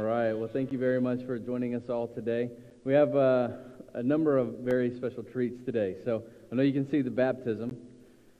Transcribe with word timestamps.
right. 0.00 0.32
Well, 0.32 0.48
thank 0.50 0.72
you 0.72 0.78
very 0.78 1.00
much 1.00 1.22
for 1.26 1.38
joining 1.38 1.74
us 1.74 1.88
all 1.90 2.08
today. 2.08 2.50
We 2.84 2.94
have 2.94 3.14
uh, 3.14 3.48
a 3.94 4.02
number 4.02 4.38
of 4.38 4.60
very 4.60 4.94
special 4.96 5.22
treats 5.22 5.62
today. 5.64 5.96
So 6.04 6.22
I 6.50 6.54
know 6.54 6.62
you 6.62 6.72
can 6.72 6.90
see 6.90 7.02
the 7.02 7.10
baptism. 7.10 7.76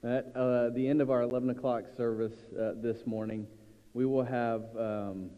At 0.03 0.33
uh, 0.35 0.71
the 0.71 0.89
end 0.89 1.03
of 1.03 1.11
our 1.11 1.23
11 1.23 1.51
o'clock 1.51 1.85
service 1.97 2.33
uh, 2.59 2.73
this 2.77 3.07
morning, 3.07 3.47
we 3.93 4.07
will 4.07 4.25
have 4.25 4.63
um, 4.79 5.31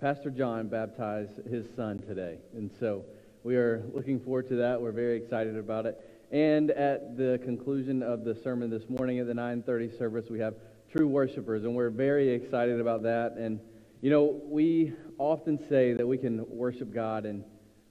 Pastor 0.00 0.30
John 0.30 0.68
baptize 0.68 1.28
his 1.50 1.66
son 1.76 1.98
today. 1.98 2.38
And 2.54 2.70
so 2.80 3.04
we 3.42 3.56
are 3.56 3.84
looking 3.92 4.20
forward 4.20 4.48
to 4.48 4.56
that. 4.56 4.80
We're 4.80 4.92
very 4.92 5.16
excited 5.16 5.56
about 5.56 5.86
it. 5.86 5.98
And 6.32 6.70
at 6.70 7.18
the 7.18 7.40
conclusion 7.44 8.02
of 8.02 8.24
the 8.24 8.34
sermon 8.34 8.70
this 8.70 8.88
morning 8.88 9.18
at 9.18 9.26
the 9.26 9.34
9:30 9.34 9.98
service, 9.98 10.30
we 10.30 10.38
have 10.38 10.54
true 10.90 11.08
worshipers, 11.08 11.64
and 11.64 11.74
we're 11.74 11.90
very 11.90 12.30
excited 12.30 12.80
about 12.80 13.02
that. 13.02 13.32
And 13.32 13.60
you 14.00 14.08
know, 14.08 14.40
we 14.44 14.94
often 15.20 15.58
say 15.68 15.92
that 15.92 16.06
we 16.06 16.16
can 16.16 16.44
worship 16.48 16.94
God 16.94 17.26
in 17.26 17.44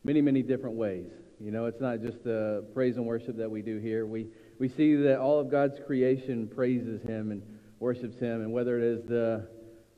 many, 0.04 0.20
many 0.20 0.42
different 0.42 0.76
ways. 0.76 1.12
You 1.40 1.52
know, 1.52 1.66
it's 1.66 1.80
not 1.80 2.02
just 2.02 2.24
the 2.24 2.66
praise 2.74 2.98
and 2.98 3.06
worship 3.06 3.38
that 3.38 3.50
we 3.50 3.62
do 3.62 3.78
here. 3.78 4.08
We, 4.08 4.28
we 4.58 4.68
see 4.68 4.96
that 4.96 5.20
all 5.20 5.40
of 5.40 5.50
God's 5.50 5.80
creation 5.86 6.48
praises 6.48 7.04
Him 7.04 7.32
and 7.32 7.44
worships 7.80 8.18
Him, 8.20 8.42
and 8.42 8.52
whether 8.52 8.80
it 8.80 8.84
is 8.84 9.06
the 9.06 9.48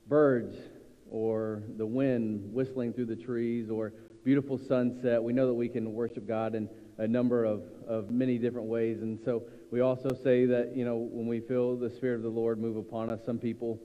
birds 0.08 0.58
or 1.10 1.64
the 1.78 1.86
wind 1.86 2.54
whistling 2.54 2.92
through 2.92 3.06
the 3.06 3.16
trees 3.16 3.70
or 3.70 3.94
beautiful 4.26 4.58
sunset, 4.58 5.23
we 5.23 5.32
know 5.32 5.48
that 5.48 5.54
we 5.54 5.70
can 5.70 5.94
worship 5.94 6.28
God 6.28 6.54
in 6.54 6.70
a 6.98 7.08
number 7.08 7.45
of, 7.45 7.64
of 7.88 8.12
many 8.12 8.38
different 8.38 8.68
ways. 8.68 9.02
And 9.02 9.18
so 9.23 9.44
we 9.72 9.80
also 9.80 10.10
say 10.22 10.45
that, 10.48 10.76
you 10.76 10.84
know, 10.84 10.98
when 10.98 11.28
we 11.28 11.40
feel 11.40 11.78
the 11.78 11.90
Spirit 11.90 12.18
of 12.18 12.23
the 12.23 12.30
Lord 12.30 12.60
move 12.60 12.76
upon 12.76 13.10
us, 13.10 13.22
some 13.26 13.40
people 13.40 13.80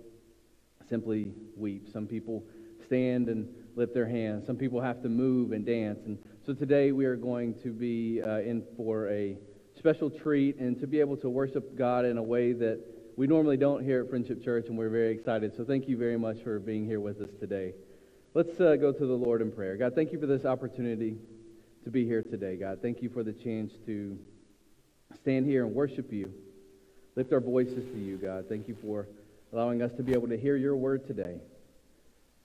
simply 0.89 1.33
weep. 1.57 1.89
Some 1.93 2.07
people 2.07 2.45
stand 2.87 3.29
and 3.29 3.49
lift 3.75 3.93
their 3.93 4.09
hands. 4.09 4.47
Some 4.47 4.57
people 4.57 4.81
have 4.81 5.03
to 5.03 5.09
move 5.09 5.53
and 5.53 5.67
dance. 5.67 6.01
And 6.07 6.19
so 6.45 6.55
today 6.55 6.93
we 6.93 7.05
are 7.05 7.17
going 7.17 7.55
to 7.63 7.73
be 7.73 8.23
uh, 8.23 8.39
in 8.39 8.63
for 8.77 9.09
a 9.11 9.37
special 9.77 10.09
treat 10.09 10.57
and 10.57 10.81
to 10.81 10.87
be 10.87 11.01
able 11.01 11.17
to 11.19 11.29
worship 11.29 11.77
God 11.77 12.05
in 12.05 12.17
a 12.17 12.23
way 12.23 12.53
that 12.53 12.81
we 13.17 13.27
normally 13.27 13.57
don't 13.57 13.83
here 13.83 14.03
at 14.03 14.11
Friendship 14.11 14.45
Church, 14.45 14.67
and 14.69 14.77
we're 14.77 14.91
very 14.91 15.13
excited. 15.13 15.57
So 15.57 15.65
thank 15.65 15.89
you 15.89 15.97
very 15.97 16.19
much 16.19 16.43
for 16.43 16.59
being 16.59 16.85
here 16.85 17.01
with 17.01 17.21
us 17.21 17.31
today. 17.41 17.73
Let's 18.35 18.61
uh, 18.61 18.77
go 18.77 18.93
to 18.93 19.07
the 19.07 19.15
Lord 19.15 19.41
in 19.41 19.51
prayer. 19.51 19.77
God, 19.77 19.95
thank 19.95 20.13
you 20.13 20.21
for 20.21 20.27
this 20.27 20.45
opportunity 20.45 21.17
to 21.85 21.91
be 21.91 22.05
here 22.05 22.23
today, 22.23 22.57
God. 22.57 22.81
Thank 22.83 23.01
you 23.01 23.09
for 23.09 23.23
the 23.23 23.33
chance 23.33 23.73
to 23.87 24.19
stand 25.23 25.47
here 25.47 25.65
and 25.65 25.75
worship 25.75 26.13
you, 26.13 26.31
lift 27.15 27.33
our 27.33 27.41
voices 27.41 27.85
to 27.93 27.99
you, 27.99 28.19
God. 28.19 28.47
Thank 28.49 28.69
you 28.69 28.77
for 28.83 29.09
allowing 29.53 29.81
us 29.81 29.93
to 29.95 30.03
be 30.03 30.13
able 30.13 30.29
to 30.29 30.37
hear 30.37 30.57
your 30.57 30.77
word 30.77 31.07
today. 31.07 31.41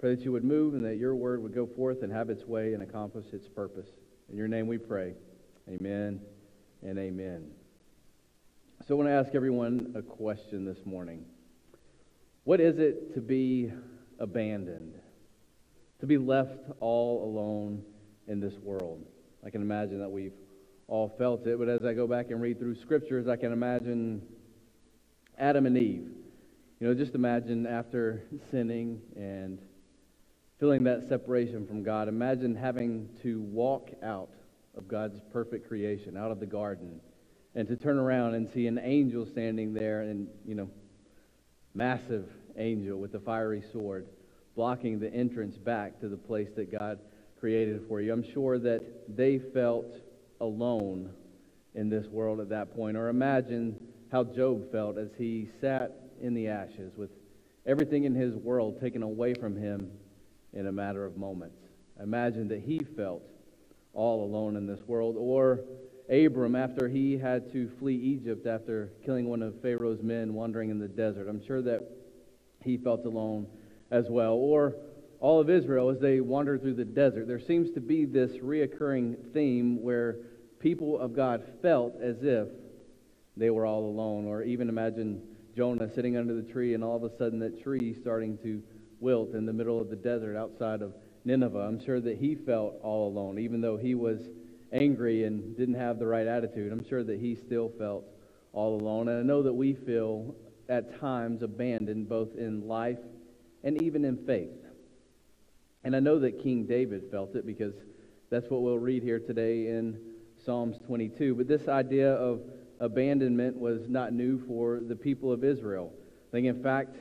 Pray 0.01 0.15
that 0.15 0.25
you 0.25 0.31
would 0.31 0.43
move 0.43 0.73
and 0.73 0.83
that 0.83 0.97
your 0.97 1.13
word 1.13 1.43
would 1.43 1.53
go 1.53 1.67
forth 1.67 2.01
and 2.01 2.11
have 2.11 2.31
its 2.31 2.43
way 2.43 2.73
and 2.73 2.81
accomplish 2.81 3.27
its 3.33 3.47
purpose. 3.47 3.85
In 4.31 4.35
your 4.35 4.47
name 4.47 4.65
we 4.65 4.79
pray. 4.79 5.13
Amen 5.69 6.19
and 6.81 6.97
amen. 6.97 7.51
So 8.87 8.95
I 8.95 8.97
want 8.97 9.09
to 9.09 9.13
ask 9.13 9.35
everyone 9.35 9.93
a 9.95 10.01
question 10.01 10.65
this 10.65 10.83
morning. 10.87 11.23
What 12.45 12.59
is 12.59 12.79
it 12.79 13.13
to 13.13 13.21
be 13.21 13.71
abandoned? 14.17 14.95
To 15.99 16.07
be 16.07 16.17
left 16.17 16.57
all 16.79 17.23
alone 17.23 17.83
in 18.27 18.39
this 18.39 18.55
world? 18.55 19.05
I 19.45 19.51
can 19.51 19.61
imagine 19.61 19.99
that 19.99 20.09
we've 20.09 20.33
all 20.87 21.13
felt 21.15 21.45
it, 21.45 21.59
but 21.59 21.69
as 21.69 21.85
I 21.85 21.93
go 21.93 22.07
back 22.07 22.31
and 22.31 22.41
read 22.41 22.57
through 22.57 22.73
scriptures, 22.81 23.27
I 23.27 23.35
can 23.35 23.51
imagine 23.51 24.23
Adam 25.37 25.67
and 25.67 25.77
Eve 25.77 26.09
you 26.81 26.87
know, 26.87 26.95
just 26.95 27.13
imagine 27.13 27.67
after 27.67 28.23
sinning 28.49 29.01
and 29.15 29.59
feeling 30.61 30.83
that 30.83 31.09
separation 31.09 31.65
from 31.65 31.81
God, 31.81 32.07
imagine 32.07 32.53
having 32.53 33.09
to 33.23 33.41
walk 33.41 33.89
out 34.03 34.29
of 34.77 34.87
God's 34.87 35.19
perfect 35.33 35.67
creation, 35.67 36.15
out 36.15 36.29
of 36.29 36.39
the 36.39 36.45
garden, 36.45 37.01
and 37.55 37.67
to 37.67 37.75
turn 37.75 37.97
around 37.97 38.35
and 38.35 38.47
see 38.53 38.67
an 38.67 38.77
angel 38.77 39.25
standing 39.25 39.73
there 39.73 40.01
and, 40.01 40.27
you 40.45 40.53
know, 40.53 40.69
massive 41.73 42.29
angel 42.57 42.99
with 42.99 43.15
a 43.15 43.19
fiery 43.19 43.63
sword 43.73 44.05
blocking 44.55 44.99
the 44.99 45.11
entrance 45.11 45.57
back 45.57 45.99
to 45.99 46.07
the 46.07 46.15
place 46.15 46.49
that 46.55 46.71
God 46.71 46.99
created 47.39 47.81
for 47.87 47.99
you. 47.99 48.13
I'm 48.13 48.31
sure 48.31 48.59
that 48.59 49.17
they 49.17 49.39
felt 49.39 49.91
alone 50.41 51.09
in 51.73 51.89
this 51.89 52.05
world 52.05 52.39
at 52.39 52.49
that 52.49 52.75
point. 52.75 52.97
Or 52.97 53.09
imagine 53.09 53.83
how 54.11 54.25
Job 54.25 54.71
felt 54.71 54.99
as 54.99 55.09
he 55.17 55.49
sat 55.59 55.91
in 56.21 56.35
the 56.35 56.49
ashes 56.49 56.93
with 56.95 57.09
everything 57.65 58.03
in 58.03 58.13
his 58.13 58.35
world 58.35 58.79
taken 58.79 59.01
away 59.01 59.33
from 59.33 59.55
him 59.55 59.91
in 60.53 60.67
a 60.67 60.71
matter 60.71 61.05
of 61.05 61.17
moments. 61.17 61.57
Imagine 62.01 62.47
that 62.49 62.61
he 62.61 62.79
felt 62.79 63.23
all 63.93 64.23
alone 64.23 64.55
in 64.55 64.65
this 64.65 64.81
world. 64.87 65.15
Or 65.17 65.61
Abram, 66.09 66.55
after 66.55 66.89
he 66.89 67.17
had 67.17 67.51
to 67.53 67.69
flee 67.79 67.95
Egypt 67.95 68.45
after 68.45 68.91
killing 69.05 69.29
one 69.29 69.41
of 69.41 69.61
Pharaoh's 69.61 70.01
men 70.01 70.33
wandering 70.33 70.69
in 70.69 70.79
the 70.79 70.87
desert. 70.87 71.27
I'm 71.29 71.45
sure 71.45 71.61
that 71.61 71.81
he 72.63 72.77
felt 72.77 73.05
alone 73.05 73.47
as 73.91 74.09
well. 74.09 74.33
Or 74.33 74.75
all 75.19 75.39
of 75.39 75.49
Israel 75.49 75.89
as 75.89 75.99
they 75.99 76.19
wandered 76.19 76.61
through 76.61 76.73
the 76.73 76.85
desert. 76.85 77.27
There 77.27 77.39
seems 77.39 77.71
to 77.71 77.79
be 77.79 78.05
this 78.05 78.31
reoccurring 78.37 79.33
theme 79.33 79.81
where 79.81 80.17
people 80.59 80.99
of 80.99 81.15
God 81.15 81.43
felt 81.61 82.01
as 82.01 82.17
if 82.23 82.47
they 83.37 83.49
were 83.49 83.65
all 83.65 83.85
alone. 83.85 84.25
Or 84.25 84.41
even 84.43 84.67
imagine 84.67 85.21
Jonah 85.55 85.93
sitting 85.93 86.17
under 86.17 86.33
the 86.33 86.41
tree, 86.41 86.73
and 86.73 86.83
all 86.83 86.95
of 86.95 87.03
a 87.03 87.15
sudden 87.17 87.39
that 87.39 87.61
tree 87.61 87.95
starting 88.01 88.37
to 88.39 88.63
wilt 89.01 89.33
in 89.33 89.45
the 89.45 89.53
middle 89.53 89.81
of 89.81 89.89
the 89.89 89.95
desert 89.95 90.37
outside 90.37 90.81
of 90.81 90.93
Nineveh. 91.25 91.59
I'm 91.59 91.83
sure 91.83 91.99
that 91.99 92.17
he 92.17 92.35
felt 92.35 92.75
all 92.81 93.07
alone, 93.07 93.39
even 93.39 93.59
though 93.61 93.77
he 93.77 93.95
was 93.95 94.21
angry 94.71 95.25
and 95.25 95.57
didn't 95.57 95.75
have 95.75 95.99
the 95.99 96.07
right 96.07 96.27
attitude. 96.27 96.71
I'm 96.71 96.87
sure 96.87 97.03
that 97.03 97.19
he 97.19 97.35
still 97.35 97.71
felt 97.77 98.05
all 98.53 98.79
alone. 98.79 99.09
And 99.09 99.19
I 99.19 99.23
know 99.23 99.43
that 99.43 99.53
we 99.53 99.73
feel 99.73 100.35
at 100.69 100.99
times 100.99 101.41
abandoned 101.41 102.07
both 102.07 102.29
in 102.37 102.67
life 102.67 102.99
and 103.63 103.81
even 103.83 104.05
in 104.05 104.17
faith. 104.25 104.49
And 105.83 105.95
I 105.95 105.99
know 105.99 106.19
that 106.19 106.41
King 106.41 106.65
David 106.65 107.03
felt 107.11 107.35
it 107.35 107.45
because 107.45 107.73
that's 108.29 108.49
what 108.49 108.61
we'll 108.61 108.79
read 108.79 109.03
here 109.03 109.19
today 109.19 109.67
in 109.67 109.99
Psalms 110.45 110.77
22. 110.85 111.35
But 111.35 111.47
this 111.47 111.67
idea 111.67 112.13
of 112.13 112.41
abandonment 112.79 113.57
was 113.57 113.81
not 113.89 114.13
new 114.13 114.41
for 114.47 114.79
the 114.79 114.95
people 114.95 115.31
of 115.31 115.43
Israel. 115.43 115.91
I 116.29 116.31
think, 116.31 116.47
in 116.47 116.63
fact, 116.63 116.95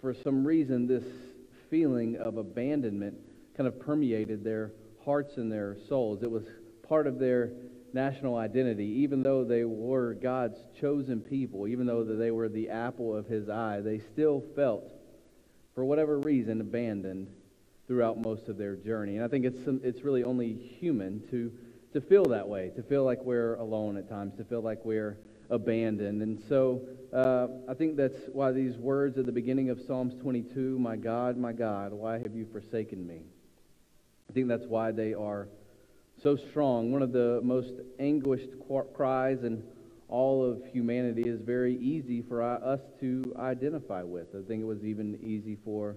for 0.00 0.12
some 0.12 0.46
reason, 0.46 0.86
this 0.86 1.04
feeling 1.70 2.16
of 2.16 2.36
abandonment 2.36 3.16
kind 3.56 3.66
of 3.66 3.78
permeated 3.80 4.44
their 4.44 4.72
hearts 5.04 5.36
and 5.36 5.50
their 5.50 5.76
souls. 5.88 6.22
It 6.22 6.30
was 6.30 6.44
part 6.88 7.06
of 7.06 7.18
their 7.18 7.52
national 7.92 8.36
identity, 8.36 8.84
even 8.84 9.22
though 9.22 9.44
they 9.44 9.64
were 9.64 10.14
God's 10.14 10.58
chosen 10.80 11.20
people, 11.20 11.66
even 11.66 11.86
though 11.86 12.04
they 12.04 12.30
were 12.30 12.48
the 12.48 12.68
apple 12.68 13.16
of 13.16 13.26
his 13.26 13.48
eye, 13.48 13.80
they 13.80 14.00
still 14.12 14.44
felt, 14.54 14.84
for 15.74 15.84
whatever 15.84 16.18
reason, 16.18 16.60
abandoned 16.60 17.28
throughout 17.86 18.20
most 18.20 18.48
of 18.48 18.58
their 18.58 18.76
journey. 18.76 19.16
And 19.16 19.24
I 19.24 19.28
think 19.28 19.44
it's, 19.44 19.60
it's 19.82 20.02
really 20.02 20.24
only 20.24 20.52
human 20.52 21.22
to 21.30 21.52
to 21.96 22.00
feel 22.02 22.24
that 22.24 22.46
way, 22.46 22.70
to 22.76 22.82
feel 22.82 23.04
like 23.04 23.22
we're 23.22 23.54
alone 23.54 23.96
at 23.96 24.06
times, 24.06 24.34
to 24.36 24.44
feel 24.44 24.60
like 24.60 24.84
we're 24.84 25.16
abandoned. 25.50 26.22
And 26.22 26.42
so 26.48 26.82
uh, 27.12 27.48
I 27.68 27.74
think 27.74 27.96
that's 27.96 28.18
why 28.32 28.52
these 28.52 28.76
words 28.76 29.18
at 29.18 29.26
the 29.26 29.32
beginning 29.32 29.70
of 29.70 29.80
Psalms 29.80 30.14
22, 30.20 30.78
My 30.78 30.96
God, 30.96 31.36
my 31.36 31.52
God, 31.52 31.92
why 31.92 32.18
have 32.18 32.34
you 32.34 32.46
forsaken 32.52 33.06
me? 33.06 33.22
I 34.28 34.32
think 34.32 34.48
that's 34.48 34.66
why 34.66 34.92
they 34.92 35.14
are 35.14 35.48
so 36.22 36.36
strong. 36.36 36.92
One 36.92 37.02
of 37.02 37.12
the 37.12 37.40
most 37.42 37.74
anguished 37.98 38.50
cries 38.94 39.44
in 39.44 39.62
all 40.08 40.44
of 40.44 40.64
humanity 40.72 41.22
is 41.22 41.40
very 41.40 41.76
easy 41.76 42.22
for 42.22 42.42
us 42.42 42.80
to 43.00 43.34
identify 43.38 44.02
with. 44.02 44.28
I 44.34 44.46
think 44.46 44.62
it 44.62 44.66
was 44.66 44.84
even 44.84 45.18
easy 45.22 45.56
for 45.64 45.96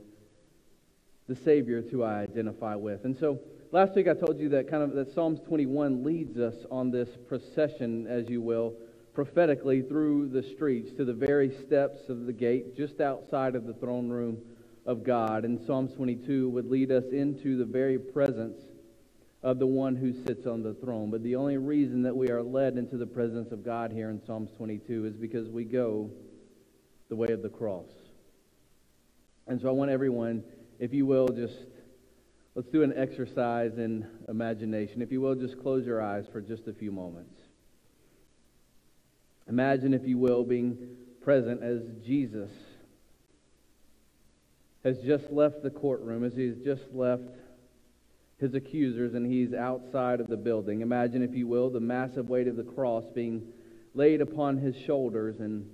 the 1.28 1.36
Savior 1.36 1.82
to 1.84 2.04
identify 2.04 2.76
with. 2.76 3.06
And 3.06 3.16
so 3.16 3.40
last 3.72 3.96
week 3.96 4.08
I 4.08 4.14
told 4.16 4.40
you 4.40 4.50
that 4.50 4.70
kind 4.70 4.82
of 4.82 4.94
that 4.94 5.14
Psalms 5.14 5.40
21 5.48 6.04
leads 6.04 6.40
us 6.40 6.56
on 6.72 6.90
this 6.90 7.10
procession, 7.28 8.08
as 8.08 8.28
you 8.30 8.42
will, 8.42 8.74
prophetically 9.20 9.82
through 9.82 10.30
the 10.30 10.42
streets 10.42 10.94
to 10.94 11.04
the 11.04 11.12
very 11.12 11.54
steps 11.66 12.08
of 12.08 12.26
the 12.26 12.32
gate 12.32 12.74
just 12.78 13.02
outside 13.02 13.54
of 13.54 13.68
the 13.68 13.74
throne 13.74 14.08
room 14.08 14.38
of 14.86 15.04
God. 15.04 15.44
And 15.44 15.60
Psalm 15.68 15.90
22 15.90 16.48
would 16.48 16.72
lead 16.72 16.90
us 16.90 17.04
into 17.12 17.58
the 17.58 17.66
very 17.66 18.00
presence 18.00 18.62
of 19.44 19.60
the 19.60 19.68
one 19.68 19.98
who 19.98 20.14
sits 20.26 20.48
on 20.48 20.64
the 20.64 20.74
throne. 20.74 21.12
But 21.12 21.22
the 21.22 21.36
only 21.36 21.58
reason 21.58 22.02
that 22.04 22.16
we 22.16 22.30
are 22.30 22.42
led 22.42 22.78
into 22.78 22.96
the 22.96 23.06
presence 23.06 23.52
of 23.52 23.66
God 23.66 23.92
here 23.92 24.10
in 24.10 24.22
Psalms 24.26 24.52
22 24.56 25.08
is 25.08 25.18
because 25.18 25.50
we 25.50 25.66
go 25.66 26.10
the 27.10 27.18
way 27.18 27.28
of 27.28 27.42
the 27.42 27.50
cross. 27.50 27.90
And 29.48 29.60
so 29.60 29.68
I 29.68 29.72
want 29.72 29.92
everyone, 29.92 30.46
if 30.80 30.94
you 30.94 31.06
will, 31.06 31.28
just 31.28 31.58
Let's 32.56 32.70
do 32.70 32.84
an 32.84 32.94
exercise 32.98 33.78
in 33.78 34.06
imagination. 34.28 35.02
If 35.02 35.12
you 35.12 35.22
will, 35.22 35.36
just 35.36 35.62
close 35.62 35.86
your 35.86 36.02
eyes 36.02 36.26
for 36.30 36.42
just 36.42 36.68
a 36.68 36.74
few 36.74 36.92
moments. 36.92 37.39
Imagine, 39.50 39.96
if 39.96 40.08
you 40.08 40.18
will, 40.18 40.44
being 40.44 40.78
present 41.22 41.64
as 41.64 41.82
Jesus 42.06 42.52
has 44.84 45.00
just 45.00 45.32
left 45.32 45.64
the 45.64 45.70
courtroom, 45.70 46.24
as 46.24 46.34
he 46.36 46.48
has 46.48 46.58
just 46.64 46.84
left 46.94 47.24
his 48.40 48.54
accusers, 48.54 49.16
and 49.16 49.26
he's 49.26 49.54
outside 49.54 50.22
of 50.22 50.28
the 50.28 50.38
building. 50.38 50.82
Imagine, 50.82 51.24
if 51.24 51.36
you 51.36 51.48
will, 51.48 51.70
the 51.70 51.80
massive 51.80 52.30
weight 52.30 52.48
of 52.48 52.56
the 52.56 52.64
cross 52.64 53.04
being 53.14 53.42
laid 53.96 54.22
upon 54.22 54.58
his 54.58 54.76
shoulders 54.86 55.40
and 55.40 55.68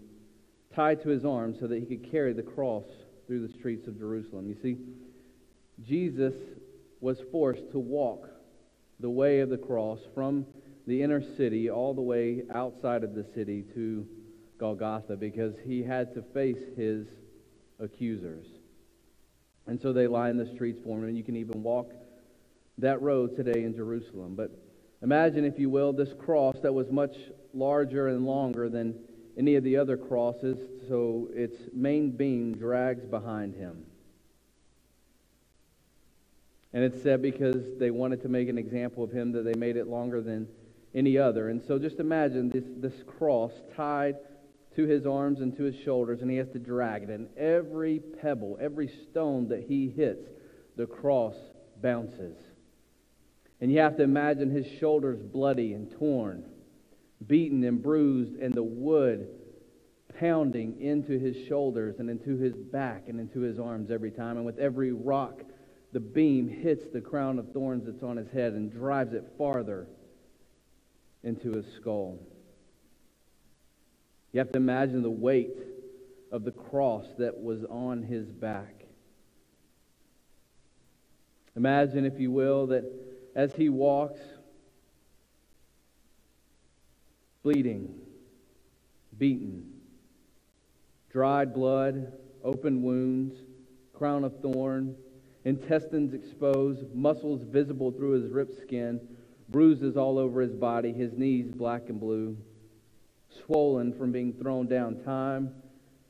tied 0.74 1.04
to 1.04 1.10
his 1.10 1.26
arms 1.26 1.58
so 1.60 1.68
that 1.68 1.78
he 1.78 1.86
could 1.86 2.10
carry 2.10 2.34
the 2.34 2.42
cross 2.42 2.86
through 3.28 3.46
the 3.46 3.54
streets 3.54 3.88
of 3.88 3.98
Jerusalem. 3.98 4.48
You 4.48 4.56
see, 4.62 4.78
Jesus 5.86 6.34
was 7.02 7.18
forced 7.32 7.72
to 7.72 7.80
walk 7.80 8.30
the 9.00 9.10
way 9.10 9.42
of 9.42 9.50
the 9.50 9.58
cross 9.58 10.00
from 10.14 10.46
the 10.88 11.02
inner 11.02 11.22
city 11.22 11.70
all 11.70 11.94
the 11.94 12.02
way 12.02 12.44
outside 12.54 13.04
of 13.04 13.16
the 13.16 13.26
city 13.34 13.64
to 13.74 14.08
Golgotha 14.60 15.16
because 15.16 15.56
he 15.66 15.84
had 15.84 16.14
to 16.14 16.22
face 16.22 16.62
his 16.78 17.08
accusers. 17.80 18.46
And 19.68 19.82
so 19.82 19.92
they 19.94 20.08
lie 20.08 20.30
in 20.30 20.38
the 20.38 20.46
streets 20.46 20.80
for 20.84 20.98
him, 20.98 21.06
and 21.06 21.18
you 21.18 21.24
can 21.24 21.36
even 21.36 21.64
walk 21.64 21.92
that 22.78 23.02
road 23.02 23.36
today 23.36 23.64
in 23.64 23.76
Jerusalem. 23.76 24.36
But 24.36 24.52
imagine, 25.02 25.44
if 25.44 25.58
you 25.58 25.70
will, 25.70 25.92
this 25.92 26.14
cross 26.14 26.58
that 26.62 26.74
was 26.74 26.92
much 26.92 27.16
larger 27.54 28.10
and 28.10 28.26
longer 28.26 28.70
than 28.70 28.96
any 29.38 29.56
of 29.56 29.64
the 29.64 29.78
other 29.78 29.98
crosses, 29.98 30.58
so 30.88 31.30
its 31.34 31.58
main 31.74 32.12
beam 32.12 32.54
drags 32.54 33.06
behind 33.06 33.56
him. 33.56 33.86
And 36.74 36.84
it's 36.84 37.02
said 37.02 37.22
because 37.22 37.78
they 37.80 37.90
wanted 37.90 38.22
to 38.22 38.30
make 38.30 38.50
an 38.50 38.58
example 38.58 39.04
of 39.04 39.12
him 39.12 39.32
that 39.32 39.44
they 39.44 39.54
made 39.54 39.78
it 39.78 39.88
longer 39.88 40.22
than 40.22 40.48
any 40.96 41.18
other. 41.18 41.50
And 41.50 41.62
so 41.68 41.78
just 41.78 42.00
imagine 42.00 42.50
this, 42.50 42.64
this 42.78 43.04
cross 43.18 43.52
tied 43.76 44.16
to 44.76 44.88
his 44.88 45.06
arms 45.06 45.42
and 45.42 45.56
to 45.58 45.64
his 45.64 45.76
shoulders, 45.84 46.22
and 46.22 46.32
he 46.32 46.38
has 46.38 46.48
to 46.54 46.60
drag 46.60 47.04
it. 47.04 47.10
And 47.10 47.28
every 47.38 48.00
pebble, 48.00 48.58
every 48.60 48.92
stone 49.10 49.50
that 49.50 49.66
he 49.68 49.90
hits, 49.96 50.28
the 50.76 50.86
cross 50.86 51.36
bounces. 51.82 52.38
And 53.62 53.72
you 53.72 53.80
have 53.80 53.98
to 53.98 54.04
imagine 54.04 54.50
his 54.50 54.66
shoulders 54.80 55.20
bloody 55.22 55.74
and 55.74 55.92
torn, 55.98 56.44
beaten 57.26 57.64
and 57.64 57.82
bruised, 57.82 58.36
and 58.36 58.54
the 58.54 58.64
wood 58.64 59.28
pounding 60.20 60.82
into 60.82 61.20
his 61.20 61.36
shoulders 61.48 61.96
and 62.00 62.10
into 62.10 62.38
his 62.38 62.54
back 62.54 63.04
and 63.08 63.20
into 63.20 63.42
his 63.42 63.60
arms 63.60 63.92
every 63.92 64.12
time. 64.12 64.38
And 64.38 64.46
with 64.46 64.60
every 64.60 64.92
rock, 64.92 65.42
the 65.94 66.00
beam 66.00 66.48
hits 66.48 66.84
the 66.94 67.02
crown 67.02 67.40
of 67.40 67.52
thorns 67.52 67.86
that's 67.86 68.04
on 68.04 68.18
his 68.18 68.30
head 68.32 68.54
and 68.54 68.72
drives 68.72 69.14
it 69.14 69.26
farther 69.38 69.88
into 71.26 71.52
his 71.52 71.66
skull. 71.76 72.20
You 74.32 74.40
have 74.40 74.52
to 74.52 74.58
imagine 74.58 75.02
the 75.02 75.10
weight 75.10 75.58
of 76.32 76.44
the 76.44 76.52
cross 76.52 77.06
that 77.18 77.42
was 77.42 77.66
on 77.66 78.04
his 78.04 78.28
back. 78.28 78.86
Imagine, 81.56 82.06
if 82.06 82.20
you 82.20 82.32
will, 82.32 82.68
that 82.68 82.86
as 83.36 83.54
he 83.56 83.70
walks, 83.70 84.20
bleeding, 87.44 87.94
beaten, 89.18 89.72
dried 91.10 91.54
blood, 91.54 92.12
open 92.44 92.84
wounds, 92.84 93.36
crown 93.94 94.24
of 94.24 94.40
thorn, 94.42 94.96
intestines 95.46 96.14
exposed, 96.14 96.94
muscles 96.94 97.42
visible 97.44 97.92
through 97.92 98.12
his 98.12 98.30
ripped 98.30 98.60
skin, 98.62 99.00
bruises 99.56 99.96
all 99.96 100.20
over 100.20 100.42
his 100.42 100.52
body, 100.52 100.92
his 100.92 101.14
knees 101.14 101.50
black 101.50 101.84
and 101.88 101.98
blue 101.98 102.36
swollen 103.46 103.94
from 103.94 104.12
being 104.12 104.34
thrown 104.34 104.68
down 104.68 105.02
time 105.06 105.50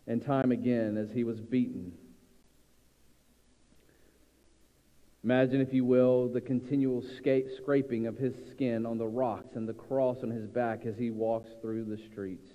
and 0.07 0.25
time 0.25 0.51
again 0.51 0.97
as 0.97 1.11
he 1.11 1.23
was 1.23 1.39
beaten. 1.39 1.91
Imagine, 5.23 5.61
if 5.61 5.71
you 5.71 5.85
will, 5.85 6.27
the 6.27 6.41
continual 6.41 7.03
scraping 7.57 8.07
of 8.07 8.17
his 8.17 8.33
skin 8.49 8.83
on 8.83 8.97
the 8.97 9.05
rocks 9.05 9.55
and 9.55 9.69
the 9.69 9.73
cross 9.73 10.23
on 10.23 10.31
his 10.31 10.47
back 10.47 10.87
as 10.87 10.97
he 10.97 11.11
walks 11.11 11.51
through 11.61 11.85
the 11.85 11.99
streets, 12.11 12.51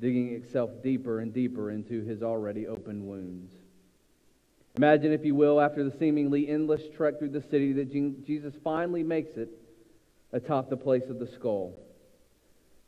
digging 0.00 0.30
itself 0.30 0.70
deeper 0.82 1.20
and 1.20 1.32
deeper 1.32 1.70
into 1.70 2.02
his 2.02 2.20
already 2.20 2.66
open 2.66 3.06
wounds. 3.06 3.52
Imagine, 4.76 5.12
if 5.12 5.24
you 5.24 5.36
will, 5.36 5.60
after 5.60 5.84
the 5.84 5.96
seemingly 5.98 6.48
endless 6.48 6.82
trek 6.96 7.20
through 7.20 7.30
the 7.30 7.42
city, 7.42 7.72
that 7.74 7.92
Jesus 8.26 8.54
finally 8.64 9.04
makes 9.04 9.36
it 9.36 9.50
atop 10.32 10.70
the 10.70 10.76
place 10.76 11.08
of 11.08 11.18
the 11.18 11.26
skull. 11.26 11.74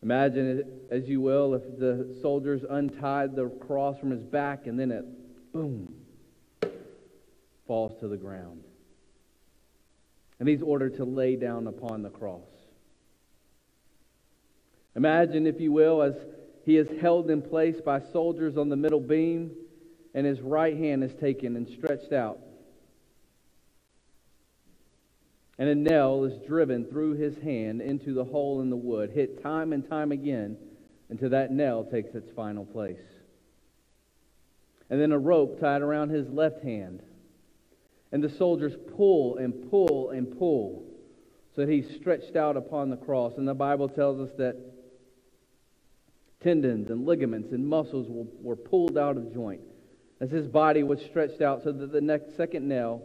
Imagine, 0.02 0.58
it, 0.58 0.66
as 0.90 1.08
you 1.08 1.20
will, 1.20 1.54
if 1.54 1.62
the 1.78 2.16
soldiers 2.22 2.62
untied 2.69 3.37
the 3.37 3.48
cross 3.48 3.98
from 3.98 4.10
his 4.10 4.22
back 4.22 4.66
and 4.66 4.78
then 4.78 4.90
it, 4.90 5.04
boom, 5.52 5.94
falls 7.66 7.98
to 8.00 8.08
the 8.08 8.16
ground. 8.16 8.64
And 10.38 10.48
he's 10.48 10.62
ordered 10.62 10.96
to 10.96 11.04
lay 11.04 11.37
down 11.37 11.66
upon 11.66 12.02
the 12.02 12.08
cross. 12.08 12.48
Imagine, 14.96 15.46
if 15.46 15.60
you 15.60 15.70
will, 15.70 16.02
as 16.02 16.14
he 16.64 16.76
is 16.76 16.88
held 17.00 17.31
in 17.31 17.42
place 17.42 17.81
by 17.84 18.00
soldiers 18.00 18.56
on 18.56 18.69
the 18.69 18.76
middle 18.76 19.00
beam 19.00 19.50
and 20.14 20.26
his 20.26 20.40
right 20.40 20.76
hand 20.76 21.04
is 21.04 21.14
taken 21.14 21.56
and 21.56 21.69
stretched 21.69 22.12
out 22.12 22.38
and 25.60 25.68
a 25.68 25.74
nail 25.74 26.24
is 26.24 26.38
driven 26.46 26.86
through 26.86 27.12
his 27.12 27.36
hand 27.36 27.82
into 27.82 28.14
the 28.14 28.24
hole 28.24 28.62
in 28.62 28.70
the 28.70 28.76
wood, 28.76 29.10
hit 29.10 29.42
time 29.42 29.74
and 29.74 29.86
time 29.86 30.10
again 30.10 30.56
until 31.10 31.28
that 31.28 31.52
nail 31.52 31.84
takes 31.84 32.14
its 32.14 32.30
final 32.34 32.64
place. 32.64 32.96
And 34.88 34.98
then 34.98 35.12
a 35.12 35.18
rope 35.18 35.60
tied 35.60 35.82
around 35.82 36.08
his 36.08 36.26
left 36.30 36.62
hand. 36.64 37.02
And 38.10 38.24
the 38.24 38.30
soldiers 38.30 38.72
pull 38.96 39.36
and 39.36 39.70
pull 39.70 40.10
and 40.10 40.36
pull 40.38 40.82
so 41.54 41.66
that 41.66 41.70
he's 41.70 41.94
stretched 41.94 42.36
out 42.36 42.56
upon 42.56 42.88
the 42.88 42.96
cross. 42.96 43.34
And 43.36 43.46
the 43.46 43.52
Bible 43.52 43.90
tells 43.90 44.18
us 44.18 44.34
that 44.38 44.56
tendons 46.42 46.88
and 46.88 47.04
ligaments 47.04 47.52
and 47.52 47.68
muscles 47.68 48.06
were 48.08 48.56
pulled 48.56 48.96
out 48.96 49.18
of 49.18 49.35
joint 49.35 49.61
as 50.23 50.30
his 50.30 50.46
body 50.46 50.82
was 50.82 51.02
stretched 51.02 51.42
out 51.42 51.62
so 51.64 51.70
that 51.70 51.92
the 51.92 52.00
next 52.00 52.35
second 52.35 52.66
nail 52.66 53.02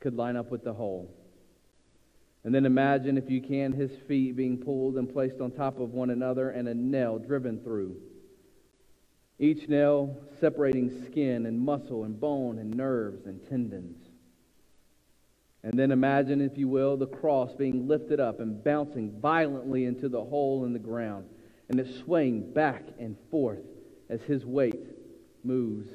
could 0.00 0.14
line 0.14 0.36
up 0.36 0.50
with 0.50 0.64
the 0.64 0.72
hole. 0.72 1.14
And 2.44 2.54
then 2.54 2.66
imagine, 2.66 3.16
if 3.16 3.30
you 3.30 3.40
can, 3.40 3.72
his 3.72 3.90
feet 4.06 4.36
being 4.36 4.58
pulled 4.58 4.96
and 4.96 5.10
placed 5.10 5.40
on 5.40 5.50
top 5.50 5.80
of 5.80 5.94
one 5.94 6.10
another 6.10 6.50
and 6.50 6.68
a 6.68 6.74
nail 6.74 7.18
driven 7.18 7.60
through. 7.60 7.96
Each 9.38 9.66
nail 9.68 10.16
separating 10.40 11.06
skin 11.06 11.46
and 11.46 11.58
muscle 11.58 12.04
and 12.04 12.20
bone 12.20 12.58
and 12.58 12.70
nerves 12.70 13.26
and 13.26 13.40
tendons. 13.48 13.96
And 15.62 15.78
then 15.78 15.90
imagine, 15.90 16.42
if 16.42 16.58
you 16.58 16.68
will, 16.68 16.98
the 16.98 17.06
cross 17.06 17.54
being 17.54 17.88
lifted 17.88 18.20
up 18.20 18.40
and 18.40 18.62
bouncing 18.62 19.18
violently 19.20 19.86
into 19.86 20.10
the 20.10 20.22
hole 20.22 20.66
in 20.66 20.74
the 20.74 20.78
ground 20.78 21.26
and 21.68 21.80
it 21.80 21.94
swaying 22.04 22.52
back 22.52 22.84
and 22.98 23.16
forth 23.30 23.64
as 24.10 24.20
his 24.22 24.44
weight 24.44 24.84
moves 25.42 25.88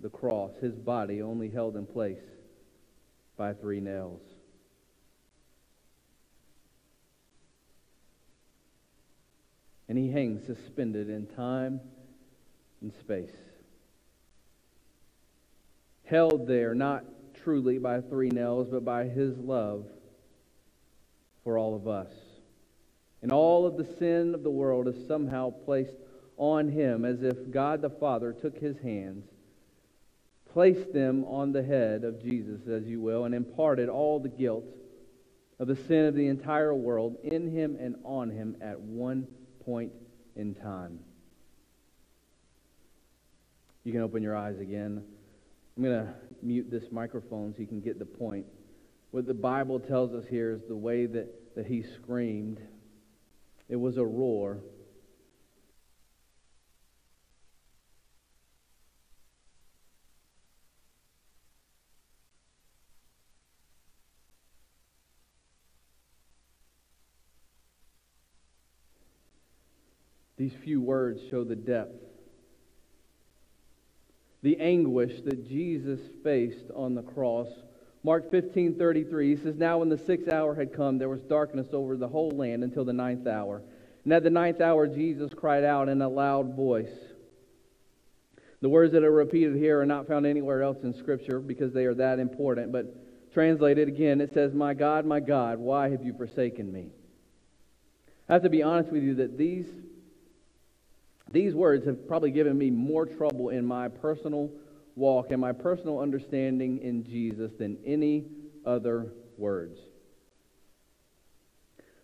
the 0.00 0.08
cross, 0.08 0.50
his 0.60 0.74
body 0.74 1.22
only 1.22 1.48
held 1.48 1.76
in 1.76 1.86
place 1.86 2.18
by 3.36 3.52
three 3.52 3.80
nails. 3.80 4.20
And 9.92 9.98
he 9.98 10.10
hangs 10.10 10.46
suspended 10.46 11.10
in 11.10 11.26
time 11.26 11.78
and 12.80 12.94
space. 12.94 13.36
Held 16.04 16.46
there 16.46 16.74
not 16.74 17.04
truly 17.44 17.76
by 17.76 18.00
three 18.00 18.30
nails, 18.30 18.68
but 18.70 18.86
by 18.86 19.04
his 19.04 19.36
love 19.36 19.84
for 21.44 21.58
all 21.58 21.76
of 21.76 21.86
us. 21.86 22.10
And 23.20 23.30
all 23.30 23.66
of 23.66 23.76
the 23.76 23.84
sin 23.98 24.34
of 24.34 24.42
the 24.42 24.50
world 24.50 24.88
is 24.88 25.06
somehow 25.06 25.50
placed 25.50 25.96
on 26.38 26.70
him 26.70 27.04
as 27.04 27.22
if 27.22 27.50
God 27.50 27.82
the 27.82 27.90
Father 27.90 28.32
took 28.32 28.56
his 28.56 28.78
hands, 28.78 29.26
placed 30.54 30.94
them 30.94 31.22
on 31.26 31.52
the 31.52 31.62
head 31.62 32.02
of 32.04 32.22
Jesus, 32.22 32.66
as 32.66 32.86
you 32.86 33.02
will, 33.02 33.26
and 33.26 33.34
imparted 33.34 33.90
all 33.90 34.18
the 34.18 34.30
guilt 34.30 34.64
of 35.58 35.68
the 35.68 35.76
sin 35.76 36.06
of 36.06 36.14
the 36.14 36.28
entire 36.28 36.74
world 36.74 37.18
in 37.22 37.50
him 37.50 37.76
and 37.78 37.96
on 38.06 38.30
him 38.30 38.56
at 38.62 38.80
one 38.80 39.26
point 39.64 39.92
in 40.36 40.54
time. 40.54 40.98
You 43.84 43.92
can 43.92 44.02
open 44.02 44.22
your 44.22 44.36
eyes 44.36 44.58
again. 44.60 45.02
I'm 45.76 45.82
going 45.82 46.06
to 46.06 46.14
mute 46.42 46.70
this 46.70 46.84
microphone 46.90 47.52
so 47.54 47.60
you 47.60 47.66
can 47.66 47.80
get 47.80 47.98
the 47.98 48.04
point. 48.04 48.46
What 49.10 49.26
the 49.26 49.34
Bible 49.34 49.80
tells 49.80 50.14
us 50.14 50.24
here 50.28 50.52
is 50.52 50.62
the 50.68 50.76
way 50.76 51.06
that, 51.06 51.54
that 51.56 51.66
he 51.66 51.82
screamed. 51.82 52.60
It 53.68 53.76
was 53.76 53.96
a 53.96 54.04
roar. 54.04 54.58
These 70.42 70.54
few 70.64 70.80
words 70.80 71.20
show 71.30 71.44
the 71.44 71.54
depth, 71.54 72.02
the 74.42 74.58
anguish 74.58 75.20
that 75.24 75.48
Jesus 75.48 76.00
faced 76.24 76.70
on 76.74 76.96
the 76.96 77.02
cross 77.02 77.48
Mark 78.04 78.30
15, 78.32 78.74
33, 78.74 79.36
he 79.36 79.40
says, 79.40 79.56
Now 79.56 79.78
when 79.78 79.88
the 79.88 79.98
sixth 79.98 80.28
hour 80.32 80.54
had 80.54 80.74
come, 80.74 80.98
there 80.98 81.08
was 81.08 81.20
darkness 81.20 81.68
over 81.72 81.96
the 81.96 82.08
whole 82.08 82.32
land 82.32 82.64
until 82.64 82.84
the 82.84 82.92
ninth 82.92 83.28
hour. 83.28 83.62
And 84.02 84.12
at 84.12 84.24
the 84.24 84.30
ninth 84.30 84.60
hour, 84.60 84.88
Jesus 84.88 85.32
cried 85.32 85.62
out 85.62 85.88
in 85.88 86.02
a 86.02 86.08
loud 86.08 86.56
voice. 86.56 86.90
The 88.60 88.68
words 88.68 88.92
that 88.94 89.04
are 89.04 89.12
repeated 89.12 89.54
here 89.54 89.80
are 89.80 89.86
not 89.86 90.08
found 90.08 90.26
anywhere 90.26 90.62
else 90.62 90.78
in 90.82 90.94
Scripture 90.94 91.38
because 91.38 91.72
they 91.72 91.84
are 91.84 91.94
that 91.94 92.18
important. 92.18 92.72
But 92.72 93.32
translated 93.32 93.86
again, 93.86 94.20
it 94.20 94.34
says, 94.34 94.52
My 94.52 94.74
God, 94.74 95.06
my 95.06 95.20
God, 95.20 95.60
why 95.60 95.90
have 95.90 96.02
you 96.02 96.12
forsaken 96.12 96.72
me? 96.72 96.88
I 98.28 98.32
have 98.32 98.42
to 98.42 98.50
be 98.50 98.64
honest 98.64 98.90
with 98.90 99.04
you 99.04 99.14
that 99.16 99.38
these, 99.38 99.66
these 101.32 101.54
words 101.54 101.86
have 101.86 102.06
probably 102.06 102.30
given 102.30 102.56
me 102.56 102.70
more 102.70 103.06
trouble 103.06 103.48
in 103.48 103.64
my 103.64 103.88
personal 103.88 104.50
walk 104.94 105.30
and 105.30 105.40
my 105.40 105.52
personal 105.52 105.98
understanding 105.98 106.78
in 106.82 107.04
Jesus 107.04 107.50
than 107.58 107.78
any 107.84 108.26
other 108.66 109.12
words. 109.38 109.78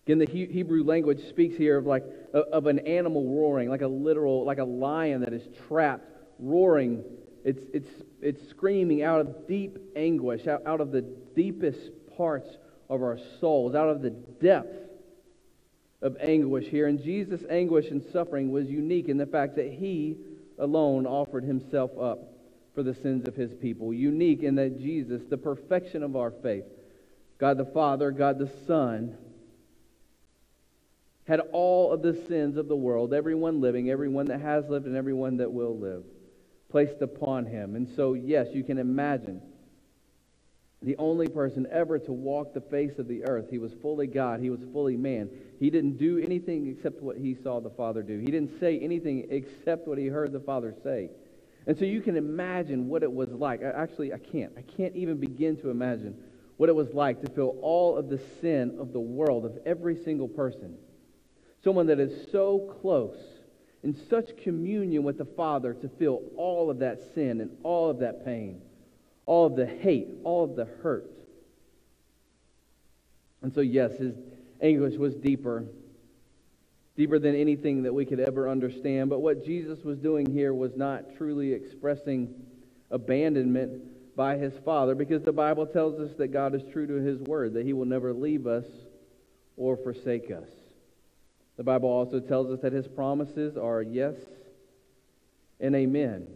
Again, 0.06 0.18
the 0.18 0.26
Hebrew 0.26 0.84
language 0.84 1.20
speaks 1.28 1.56
here 1.56 1.76
of 1.76 1.84
like 1.84 2.02
of 2.32 2.66
an 2.66 2.78
animal 2.80 3.24
roaring, 3.24 3.68
like 3.68 3.82
a 3.82 3.88
literal, 3.88 4.44
like 4.44 4.58
a 4.58 4.64
lion 4.64 5.20
that 5.20 5.34
is 5.34 5.42
trapped, 5.68 6.06
roaring. 6.38 7.04
It's, 7.44 7.62
it's, 7.74 7.90
it's 8.22 8.48
screaming 8.48 9.02
out 9.02 9.20
of 9.20 9.46
deep 9.46 9.76
anguish, 9.96 10.46
out, 10.46 10.66
out 10.66 10.80
of 10.80 10.92
the 10.92 11.02
deepest 11.02 11.90
parts 12.16 12.48
of 12.88 13.02
our 13.02 13.18
souls, 13.38 13.74
out 13.74 13.90
of 13.90 14.00
the 14.00 14.10
depth 14.10 14.87
of 16.00 16.16
anguish 16.20 16.66
here. 16.66 16.86
And 16.86 17.02
Jesus' 17.02 17.42
anguish 17.50 17.90
and 17.90 18.02
suffering 18.12 18.50
was 18.52 18.68
unique 18.68 19.08
in 19.08 19.16
the 19.16 19.26
fact 19.26 19.56
that 19.56 19.72
he 19.72 20.16
alone 20.58 21.06
offered 21.06 21.44
himself 21.44 21.90
up 22.00 22.18
for 22.74 22.82
the 22.82 22.94
sins 22.94 23.26
of 23.26 23.34
his 23.34 23.52
people. 23.54 23.92
Unique 23.92 24.42
in 24.42 24.54
that 24.56 24.78
Jesus, 24.78 25.22
the 25.28 25.36
perfection 25.36 26.02
of 26.02 26.16
our 26.16 26.30
faith, 26.30 26.64
God 27.38 27.58
the 27.58 27.64
Father, 27.64 28.10
God 28.10 28.38
the 28.38 28.50
Son, 28.66 29.16
had 31.26 31.40
all 31.52 31.92
of 31.92 32.02
the 32.02 32.14
sins 32.26 32.56
of 32.56 32.68
the 32.68 32.76
world, 32.76 33.12
everyone 33.12 33.60
living, 33.60 33.90
everyone 33.90 34.26
that 34.26 34.40
has 34.40 34.64
lived, 34.68 34.86
and 34.86 34.96
everyone 34.96 35.36
that 35.36 35.52
will 35.52 35.76
live, 35.76 36.04
placed 36.70 37.02
upon 37.02 37.44
him. 37.44 37.76
And 37.76 37.88
so, 37.96 38.14
yes, 38.14 38.46
you 38.52 38.64
can 38.64 38.78
imagine 38.78 39.42
the 40.82 40.96
only 40.96 41.28
person 41.28 41.66
ever 41.70 41.98
to 41.98 42.12
walk 42.12 42.54
the 42.54 42.60
face 42.60 42.98
of 42.98 43.08
the 43.08 43.24
earth. 43.24 43.46
He 43.50 43.58
was 43.58 43.72
fully 43.82 44.06
God, 44.06 44.40
he 44.40 44.50
was 44.50 44.60
fully 44.72 44.96
man. 44.96 45.28
He 45.58 45.70
didn't 45.70 45.98
do 45.98 46.18
anything 46.18 46.68
except 46.68 47.02
what 47.02 47.16
he 47.16 47.36
saw 47.42 47.60
the 47.60 47.70
Father 47.70 48.02
do, 48.02 48.18
he 48.18 48.26
didn't 48.30 48.58
say 48.60 48.78
anything 48.78 49.26
except 49.30 49.88
what 49.88 49.98
he 49.98 50.06
heard 50.06 50.32
the 50.32 50.40
Father 50.40 50.74
say. 50.84 51.10
And 51.66 51.76
so 51.76 51.84
you 51.84 52.00
can 52.00 52.16
imagine 52.16 52.88
what 52.88 53.02
it 53.02 53.12
was 53.12 53.28
like. 53.28 53.60
Actually, 53.62 54.14
I 54.14 54.18
can't. 54.18 54.52
I 54.56 54.62
can't 54.62 54.96
even 54.96 55.18
begin 55.18 55.56
to 55.58 55.68
imagine 55.68 56.16
what 56.56 56.70
it 56.70 56.74
was 56.74 56.94
like 56.94 57.20
to 57.20 57.30
feel 57.30 57.56
all 57.60 57.96
of 57.96 58.08
the 58.08 58.20
sin 58.40 58.76
of 58.80 58.92
the 58.92 59.00
world, 59.00 59.44
of 59.44 59.58
every 59.66 59.94
single 60.02 60.28
person. 60.28 60.76
Someone 61.62 61.86
that 61.88 62.00
is 62.00 62.30
so 62.32 62.74
close, 62.80 63.18
in 63.82 63.94
such 64.08 64.36
communion 64.42 65.02
with 65.02 65.18
the 65.18 65.24
Father, 65.24 65.74
to 65.74 65.88
feel 65.88 66.22
all 66.36 66.70
of 66.70 66.78
that 66.78 67.00
sin 67.14 67.40
and 67.40 67.50
all 67.62 67.90
of 67.90 67.98
that 67.98 68.24
pain, 68.24 68.62
all 69.28 69.46
of 69.46 69.56
the 69.56 69.66
hate, 69.66 70.08
all 70.24 70.44
of 70.44 70.56
the 70.56 70.64
hurt. 70.64 71.10
And 73.42 73.52
so, 73.52 73.60
yes, 73.60 73.92
his 73.98 74.14
anguish 74.60 74.96
was 74.96 75.14
deeper 75.14 75.66
deeper 76.96 77.20
than 77.20 77.36
anything 77.36 77.84
that 77.84 77.94
we 77.94 78.04
could 78.04 78.18
ever 78.18 78.48
understand. 78.48 79.08
But 79.08 79.20
what 79.20 79.44
Jesus 79.44 79.84
was 79.84 79.98
doing 79.98 80.28
here 80.28 80.52
was 80.52 80.74
not 80.74 81.16
truly 81.16 81.52
expressing 81.52 82.34
abandonment 82.90 84.16
by 84.16 84.36
his 84.36 84.52
Father, 84.64 84.96
because 84.96 85.22
the 85.22 85.30
Bible 85.30 85.64
tells 85.64 86.00
us 86.00 86.16
that 86.16 86.28
God 86.28 86.56
is 86.56 86.62
true 86.72 86.88
to 86.88 86.94
his 86.94 87.20
word, 87.20 87.54
that 87.54 87.64
he 87.64 87.72
will 87.72 87.84
never 87.84 88.12
leave 88.12 88.48
us 88.48 88.64
or 89.56 89.76
forsake 89.76 90.32
us. 90.32 90.48
The 91.56 91.62
Bible 91.62 91.88
also 91.88 92.18
tells 92.18 92.50
us 92.50 92.60
that 92.62 92.72
his 92.72 92.88
promises 92.88 93.56
are 93.56 93.80
yes 93.80 94.16
and 95.60 95.76
amen. 95.76 96.26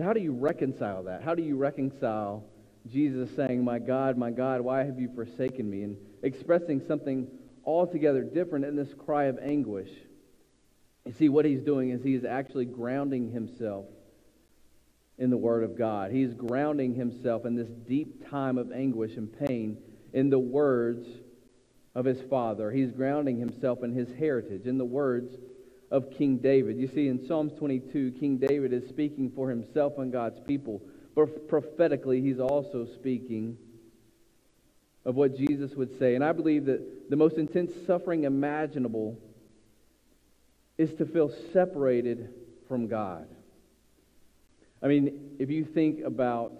So, 0.00 0.04
how 0.06 0.14
do 0.14 0.20
you 0.20 0.32
reconcile 0.32 1.02
that? 1.02 1.22
How 1.22 1.34
do 1.34 1.42
you 1.42 1.58
reconcile 1.58 2.42
Jesus 2.90 3.28
saying, 3.36 3.62
My 3.62 3.78
God, 3.78 4.16
my 4.16 4.30
God, 4.30 4.62
why 4.62 4.82
have 4.82 4.98
you 4.98 5.10
forsaken 5.14 5.68
me? 5.68 5.82
and 5.82 5.98
expressing 6.22 6.80
something 6.88 7.28
altogether 7.66 8.22
different 8.22 8.64
in 8.64 8.76
this 8.76 8.94
cry 8.94 9.24
of 9.24 9.38
anguish. 9.42 9.90
You 11.04 11.12
see, 11.12 11.28
what 11.28 11.44
he's 11.44 11.60
doing 11.60 11.90
is 11.90 12.02
he 12.02 12.14
is 12.14 12.24
actually 12.24 12.64
grounding 12.64 13.30
himself 13.30 13.84
in 15.18 15.28
the 15.28 15.36
Word 15.36 15.64
of 15.64 15.76
God. 15.76 16.12
He's 16.12 16.32
grounding 16.32 16.94
himself 16.94 17.44
in 17.44 17.54
this 17.54 17.68
deep 17.68 18.26
time 18.30 18.56
of 18.56 18.72
anguish 18.72 19.18
and 19.18 19.30
pain 19.46 19.76
in 20.14 20.30
the 20.30 20.38
words 20.38 21.06
of 21.94 22.06
his 22.06 22.22
father. 22.22 22.70
He's 22.70 22.90
grounding 22.90 23.38
himself 23.38 23.82
in 23.82 23.92
his 23.92 24.08
heritage, 24.18 24.64
in 24.64 24.78
the 24.78 24.84
words 24.86 25.36
of 25.90 26.10
King 26.10 26.38
David. 26.38 26.76
You 26.76 26.88
see, 26.88 27.08
in 27.08 27.26
Psalms 27.26 27.52
22, 27.58 28.12
King 28.18 28.38
David 28.38 28.72
is 28.72 28.88
speaking 28.88 29.30
for 29.34 29.50
himself 29.50 29.98
and 29.98 30.12
God's 30.12 30.40
people, 30.40 30.82
but 31.14 31.48
prophetically, 31.48 32.20
he's 32.20 32.38
also 32.38 32.86
speaking 32.94 33.56
of 35.04 35.16
what 35.16 35.36
Jesus 35.36 35.74
would 35.74 35.98
say. 35.98 36.14
And 36.14 36.22
I 36.22 36.32
believe 36.32 36.66
that 36.66 37.10
the 37.10 37.16
most 37.16 37.36
intense 37.36 37.72
suffering 37.86 38.24
imaginable 38.24 39.18
is 40.78 40.94
to 40.94 41.06
feel 41.06 41.32
separated 41.52 42.30
from 42.68 42.86
God. 42.86 43.26
I 44.82 44.86
mean, 44.86 45.36
if 45.38 45.50
you 45.50 45.64
think 45.64 46.04
about 46.04 46.52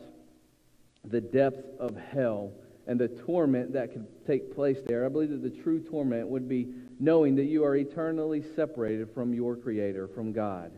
the 1.04 1.20
depths 1.20 1.66
of 1.78 1.96
hell 1.96 2.52
and 2.86 2.98
the 2.98 3.08
torment 3.08 3.72
that 3.74 3.92
could 3.92 4.06
take 4.26 4.54
place 4.54 4.78
there, 4.86 5.06
I 5.06 5.08
believe 5.08 5.30
that 5.30 5.42
the 5.42 5.62
true 5.62 5.80
torment 5.80 6.28
would 6.28 6.48
be 6.48 6.68
knowing 7.00 7.36
that 7.36 7.46
you 7.46 7.64
are 7.64 7.74
eternally 7.74 8.44
separated 8.54 9.08
from 9.14 9.32
your 9.32 9.56
Creator, 9.56 10.06
from 10.08 10.32
God. 10.32 10.70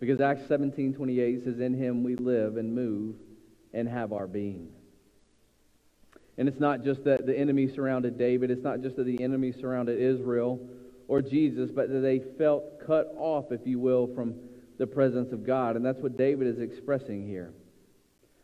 Because 0.00 0.20
Acts 0.20 0.48
17 0.48 0.94
28 0.94 1.44
says, 1.44 1.60
In 1.60 1.74
him 1.74 2.02
we 2.02 2.16
live 2.16 2.56
and 2.56 2.74
move 2.74 3.14
and 3.72 3.88
have 3.88 4.12
our 4.12 4.26
being. 4.26 4.70
And 6.36 6.48
it's 6.48 6.58
not 6.58 6.82
just 6.82 7.04
that 7.04 7.26
the 7.26 7.38
enemy 7.38 7.68
surrounded 7.68 8.18
David, 8.18 8.50
it's 8.50 8.64
not 8.64 8.80
just 8.80 8.96
that 8.96 9.04
the 9.04 9.22
enemy 9.22 9.52
surrounded 9.52 10.00
Israel 10.00 10.58
or 11.06 11.22
Jesus, 11.22 11.70
but 11.70 11.88
that 11.90 12.00
they 12.00 12.20
felt 12.38 12.84
cut 12.86 13.12
off, 13.16 13.52
if 13.52 13.60
you 13.66 13.78
will, 13.78 14.08
from 14.14 14.34
the 14.78 14.86
presence 14.86 15.32
of 15.32 15.44
God. 15.46 15.76
And 15.76 15.84
that's 15.84 16.00
what 16.00 16.16
David 16.16 16.46
is 16.46 16.58
expressing 16.58 17.28
here. 17.28 17.52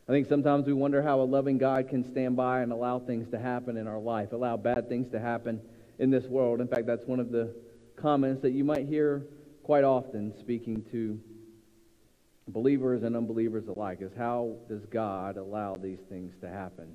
I 0.07 0.13
think 0.13 0.29
sometimes 0.29 0.65
we 0.65 0.73
wonder 0.73 1.01
how 1.01 1.19
a 1.19 1.23
loving 1.23 1.57
God 1.57 1.89
can 1.89 2.09
stand 2.11 2.37
by 2.37 2.61
and 2.61 2.71
allow 2.71 2.99
things 2.99 3.29
to 3.31 3.39
happen 3.39 3.75
in 3.75 3.87
our 3.87 3.99
life, 3.99 4.31
allow 4.31 4.55
bad 4.55 4.87
things 4.87 5.11
to 5.11 5.19
happen 5.19 5.59
in 5.99 6.09
this 6.09 6.25
world. 6.25 6.61
In 6.61 6.67
fact, 6.67 6.87
that's 6.87 7.05
one 7.05 7.19
of 7.19 7.29
the 7.29 7.53
comments 7.97 8.41
that 8.43 8.51
you 8.51 8.63
might 8.63 8.87
hear 8.87 9.25
quite 9.63 9.83
often 9.83 10.33
speaking 10.39 10.85
to 10.91 11.19
believers 12.47 13.03
and 13.03 13.17
unbelievers 13.17 13.67
alike 13.67 13.97
is 14.01 14.11
how 14.17 14.55
does 14.69 14.85
God 14.85 15.35
allow 15.35 15.75
these 15.75 15.99
things 16.09 16.33
to 16.39 16.47
happen? 16.47 16.87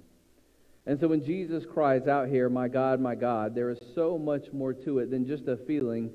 And 0.87 0.99
so 0.99 1.09
when 1.09 1.23
Jesus 1.23 1.65
cries 1.71 2.09
out 2.09 2.29
here, 2.29 2.49
My 2.49 2.67
God, 2.67 2.99
my 2.99 3.15
God, 3.15 3.55
there 3.55 3.69
is 3.69 3.79
so 3.95 4.17
much 4.17 4.51
more 4.53 4.73
to 4.73 5.01
it 5.01 5.11
than 5.11 5.27
just 5.27 5.47
a 5.49 5.59
feeling 5.59 6.11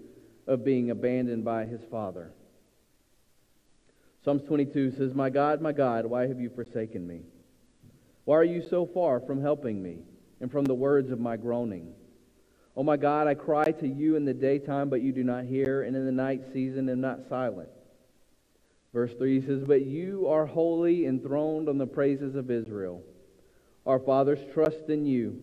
of 0.48 0.66
being 0.66 0.90
abandoned 0.90 1.46
by 1.46 1.66
his 1.66 1.82
Father. 1.92 2.32
Psalms 4.28 4.44
22 4.44 4.92
says, 4.92 5.14
My 5.14 5.30
God, 5.30 5.62
my 5.62 5.72
God, 5.72 6.06
why 6.06 6.28
have 6.28 6.38
you 6.38 6.50
forsaken 6.50 7.08
me? 7.08 7.22
Why 8.26 8.36
are 8.36 8.44
you 8.44 8.62
so 8.62 8.86
far 8.86 9.22
from 9.22 9.42
helping 9.42 9.82
me 9.82 10.00
and 10.42 10.52
from 10.52 10.66
the 10.66 10.74
words 10.74 11.12
of 11.12 11.20
my 11.22 11.38
groaning? 11.38 11.94
Oh 12.76 12.84
my 12.84 12.98
God, 12.98 13.28
I 13.28 13.36
cry 13.36 13.72
to 13.72 13.88
you 13.88 14.18
in 14.18 14.26
the 14.26 14.34
daytime, 14.34 14.90
but 14.90 15.02
you 15.02 15.14
do 15.14 15.24
not 15.24 15.46
hear, 15.46 15.84
and 15.84 15.96
in 15.96 16.06
the 16.06 16.12
night 16.12 16.42
season 16.52 16.90
am 16.90 17.00
not 17.00 17.30
silent. 17.30 17.70
Verse 18.94 19.14
3 19.18 19.46
says, 19.46 19.64
But 19.64 19.86
you 19.86 20.28
are 20.28 20.46
holy, 20.46 21.06
enthroned 21.06 21.70
on 21.70 21.78
the 21.78 21.88
praises 21.88 22.36
of 22.36 22.52
Israel. 22.52 23.04
Our 23.86 24.00
fathers 24.00 24.40
trust 24.54 24.90
in 24.90 25.06
you. 25.06 25.40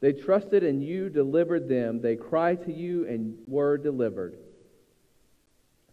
They 0.00 0.14
trusted 0.14 0.64
and 0.64 0.82
you 0.82 1.10
delivered 1.10 1.68
them. 1.68 2.00
They 2.00 2.16
cried 2.16 2.64
to 2.64 2.72
you 2.72 3.06
and 3.06 3.36
were 3.46 3.76
delivered. 3.76 4.38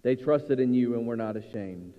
They 0.01 0.15
trusted 0.15 0.61
in 0.61 0.73
you 0.73 0.93
and 0.93 1.05
were 1.05 1.17
not 1.17 1.35
ashamed. 1.35 1.93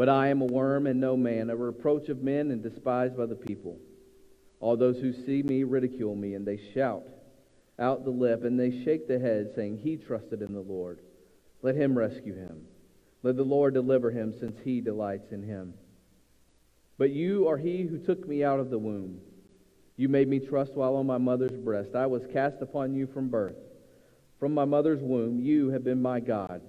But 0.00 0.08
I 0.08 0.28
am 0.28 0.40
a 0.40 0.46
worm 0.46 0.86
and 0.86 0.98
no 0.98 1.14
man, 1.14 1.50
a 1.50 1.56
reproach 1.56 2.08
of 2.08 2.22
men 2.22 2.50
and 2.52 2.62
despised 2.62 3.18
by 3.18 3.26
the 3.26 3.34
people. 3.34 3.78
All 4.58 4.74
those 4.74 4.96
who 4.96 5.12
see 5.12 5.42
me 5.42 5.62
ridicule 5.62 6.16
me, 6.16 6.32
and 6.32 6.46
they 6.46 6.58
shout 6.72 7.02
out 7.78 8.04
the 8.06 8.10
lip, 8.10 8.42
and 8.44 8.58
they 8.58 8.82
shake 8.82 9.06
the 9.06 9.18
head, 9.18 9.52
saying, 9.54 9.76
He 9.76 9.98
trusted 9.98 10.40
in 10.40 10.54
the 10.54 10.62
Lord. 10.62 11.00
Let 11.60 11.74
him 11.74 11.98
rescue 11.98 12.34
him. 12.34 12.62
Let 13.22 13.36
the 13.36 13.42
Lord 13.42 13.74
deliver 13.74 14.10
him, 14.10 14.32
since 14.40 14.58
he 14.64 14.80
delights 14.80 15.32
in 15.32 15.42
him. 15.42 15.74
But 16.96 17.10
you 17.10 17.46
are 17.46 17.58
he 17.58 17.82
who 17.82 17.98
took 17.98 18.26
me 18.26 18.42
out 18.42 18.58
of 18.58 18.70
the 18.70 18.78
womb. 18.78 19.20
You 19.98 20.08
made 20.08 20.28
me 20.28 20.38
trust 20.38 20.72
while 20.76 20.96
on 20.96 21.06
my 21.06 21.18
mother's 21.18 21.58
breast. 21.58 21.94
I 21.94 22.06
was 22.06 22.22
cast 22.32 22.62
upon 22.62 22.94
you 22.94 23.06
from 23.06 23.28
birth. 23.28 23.58
From 24.38 24.54
my 24.54 24.64
mother's 24.64 25.02
womb, 25.02 25.40
you 25.40 25.68
have 25.68 25.84
been 25.84 26.00
my 26.00 26.20
God. 26.20 26.62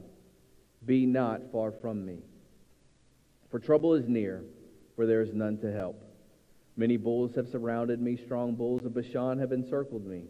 Be 0.86 1.06
not 1.06 1.50
far 1.54 1.72
from 1.72 2.06
me. 2.06 2.24
For 3.52 3.60
trouble 3.60 3.94
is 3.94 4.08
near, 4.08 4.44
for 4.96 5.06
there 5.06 5.22
is 5.22 5.34
none 5.34 5.58
to 5.58 5.72
help. 5.72 6.02
Many 6.78 6.96
bulls 6.96 7.36
have 7.36 7.50
surrounded 7.50 8.02
me, 8.02 8.16
strong 8.16 8.56
bulls 8.56 8.86
of 8.86 8.96
Bashan 8.96 9.40
have 9.40 9.52
encircled 9.52 10.06
me. 10.06 10.24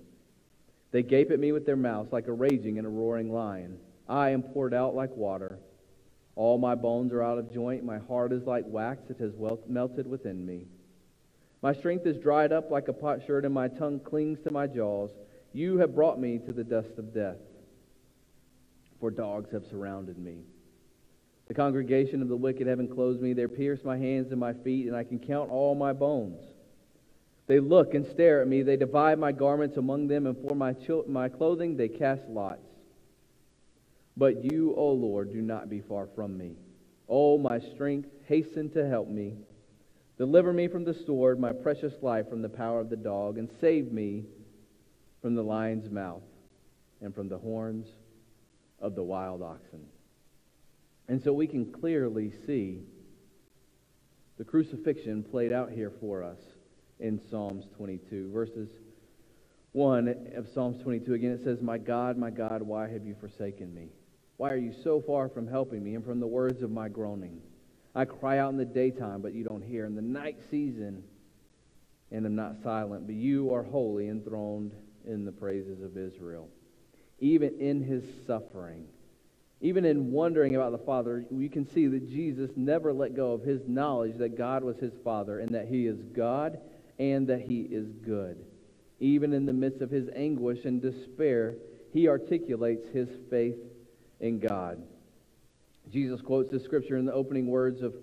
They 0.92 1.04
gape 1.04 1.32
at 1.32 1.40
me 1.40 1.51
with 1.51 1.66
their 1.66 1.75
mouths 1.75 2.12
like 2.12 2.28
a 2.28 2.34
raging 2.34 2.80
and 2.80 2.88
a 2.88 2.90
roaring 2.90 3.32
lion. 3.32 3.78
I 4.10 4.32
am 4.32 4.42
poured 4.42 4.74
out 4.74 4.96
like 4.96 5.16
water. 5.16 5.60
All 6.36 6.58
my 6.58 6.75
bones 6.75 7.13
are 7.13 7.22
out 7.22 7.38
of 7.38 7.54
joint. 7.54 7.84
My 7.84 8.00
heart 8.00 8.34
is 8.34 8.44
like 8.46 8.66
wax, 8.68 9.10
it 9.10 9.20
has 9.20 9.34
melted 9.68 10.08
within 10.08 10.46
me. 10.46 10.66
My 11.62 11.74
strength 11.74 12.08
is 12.08 12.18
dried 12.18 12.51
up 12.51 12.72
like 12.72 12.88
a 12.88 12.94
potsherd, 12.94 13.46
and 13.46 13.54
my 13.54 13.68
tongue 13.68 14.00
clings 14.00 14.40
to 14.46 14.51
my 14.51 14.66
jaws. 14.66 15.12
You 15.54 15.78
have 15.78 15.94
brought 15.94 16.20
me 16.20 16.40
to 16.40 16.51
the 16.51 16.63
dust 16.63 16.98
of 16.98 17.13
death, 17.13 17.38
for 19.00 19.12
dogs 19.12 19.51
have 19.51 19.66
surrounded 19.68 20.18
me. 20.18 20.40
The 21.48 21.53
congregation 21.53 22.21
of 22.21 22.29
the 22.29 22.36
wicked 22.36 22.67
have 22.67 22.79
enclosed 22.79 23.21
me. 23.21 23.33
They 23.33 23.48
pierce 23.48 23.83
my 23.83 23.98
hands 23.98 24.31
and 24.31 24.39
my 24.39 24.53
feet, 24.53 24.88
and 24.88 24.95
I 24.95 25.03
can 25.03 25.19
count 25.19 25.50
all 25.50 25.75
my 25.75 25.93
bones. 25.93 26.41
They 27.48 27.60
look 27.60 27.93
and 27.93 28.05
stare 28.05 28.41
at 28.41 28.48
me. 28.48 28.62
They 28.62 28.77
divide 28.77 29.19
my 29.19 29.31
garments 29.31 29.77
among 29.77 30.07
them, 30.07 30.25
and 30.27 30.38
for 30.38 30.55
my, 30.55 30.75
my 31.07 31.27
clothing 31.27 31.75
they 31.75 31.89
cast 31.89 32.27
lots. 32.29 32.65
But 34.15 34.51
you, 34.51 34.74
O 34.75 34.91
Lord, 34.91 35.31
do 35.31 35.41
not 35.41 35.69
be 35.69 35.81
far 35.81 36.07
from 36.15 36.38
me. 36.38 36.55
O 37.10 37.38
my 37.38 37.60
strength, 37.60 38.10
hasten 38.25 38.69
to 38.71 38.88
help 38.88 39.10
me. 39.10 39.36
Deliver 40.17 40.53
me 40.53 40.67
from 40.67 40.86
the 40.86 40.93
sword, 40.93 41.39
my 41.39 41.51
precious 41.51 41.93
life 42.01 42.29
from 42.29 42.41
the 42.41 42.50
power 42.50 42.79
of 42.79 42.89
the 42.89 42.95
dog, 42.95 43.38
and 43.38 43.50
save 43.60 43.91
me 43.91 44.25
from 45.21 45.36
the 45.36 45.43
lion's 45.43 45.89
mouth 45.89 46.24
and 47.01 47.13
from 47.13 47.27
the 47.27 47.38
horns 47.38 47.88
of 48.79 48.95
the 48.95 49.03
wild 49.03 49.41
oxen. 49.41 49.86
And 51.08 51.22
so 51.22 51.34
we 51.34 51.48
can 51.48 51.72
clearly 51.72 52.31
see 52.46 52.84
the 54.38 54.43
crucifixion 54.43 55.24
played 55.24 55.51
out 55.51 55.72
here 55.72 55.91
for 56.00 56.24
us 56.24 56.39
in 57.00 57.20
Psalms 57.29 57.65
22. 57.75 58.31
Verses 58.31 58.70
1 59.74 60.08
of 60.36 60.48
Psalms 60.53 60.81
22, 60.84 61.13
again, 61.13 61.31
it 61.31 61.43
says, 61.43 61.62
My 61.62 61.77
God, 61.77 62.17
my 62.17 62.29
God, 62.29 62.62
why 62.62 62.89
have 62.89 63.05
you 63.05 63.15
forsaken 63.20 63.74
me? 63.74 63.89
Why 64.38 64.50
are 64.50 64.58
you 64.58 64.74
so 64.84 65.01
far 65.01 65.29
from 65.29 65.48
helping 65.48 65.84
me 65.84 65.96
and 65.96 66.03
from 66.03 66.20
the 66.20 66.27
words 66.27 66.62
of 66.62 66.72
my 66.72 66.89
groaning? 66.89 67.41
I 67.93 68.05
cry 68.05 68.39
out 68.39 68.51
in 68.51 68.58
the 68.58 68.65
daytime, 68.65 69.22
but 69.22 69.34
you 69.34 69.43
don't 69.43 69.62
hear. 69.62 69.86
In 69.86 69.96
the 69.96 70.01
night 70.01 70.38
season, 70.50 71.03
and 72.12 72.25
am 72.25 72.36
not 72.36 72.58
silent. 72.62 73.08
But 73.08 73.15
you 73.15 73.53
are 73.53 73.63
holy, 73.63 74.10
enthroned 74.10 74.74
in 75.05 75.25
the 75.25 75.31
praises 75.31 75.81
of 75.81 75.98
Israel. 75.98 76.50
Even 77.20 77.60
in 77.60 77.81
his 77.81 78.03
suffering, 78.27 78.86
even 79.62 79.86
in 79.86 80.12
wondering 80.12 80.56
about 80.56 80.72
the 80.72 80.80
Father, 80.80 81.24
you 81.30 81.50
can 81.50 81.70
see 81.70 81.86
that 81.88 82.10
Jesus 82.10 82.50
never 82.56 82.91
let 82.91 83.15
go 83.15 83.34
of 83.34 83.44
his 83.44 83.62
knowledge 83.68 84.18
that 84.18 84.36
God 84.36 84.63
was 84.63 84.77
his 84.77 84.94
Father 85.03 85.39
and 85.39 85.53
that 85.53 85.68
he 85.68 85.86
is 85.86 86.01
God 86.13 86.60
and 86.98 87.27
that 87.27 87.41
he 87.41 87.62
is 87.62 87.88
good. 88.03 88.44
Even 89.00 89.34
in 89.34 89.46
the 89.46 89.53
midst 89.53 89.82
of 89.82 89.91
his 89.91 90.10
anguish 90.15 90.65
and 90.65 90.82
despair, 90.82 91.56
he 91.94 92.08
articulates 92.08 92.88
his 92.89 93.08
faith 93.30 93.58
in 94.20 94.39
God. 94.39 94.81
Jesus 95.92 96.22
quotes 96.22 96.51
this 96.51 96.64
scripture 96.64 96.98
in 96.98 97.05
the 97.05 97.14
opening 97.14 97.48
words 97.48 97.83
of, 97.83 97.94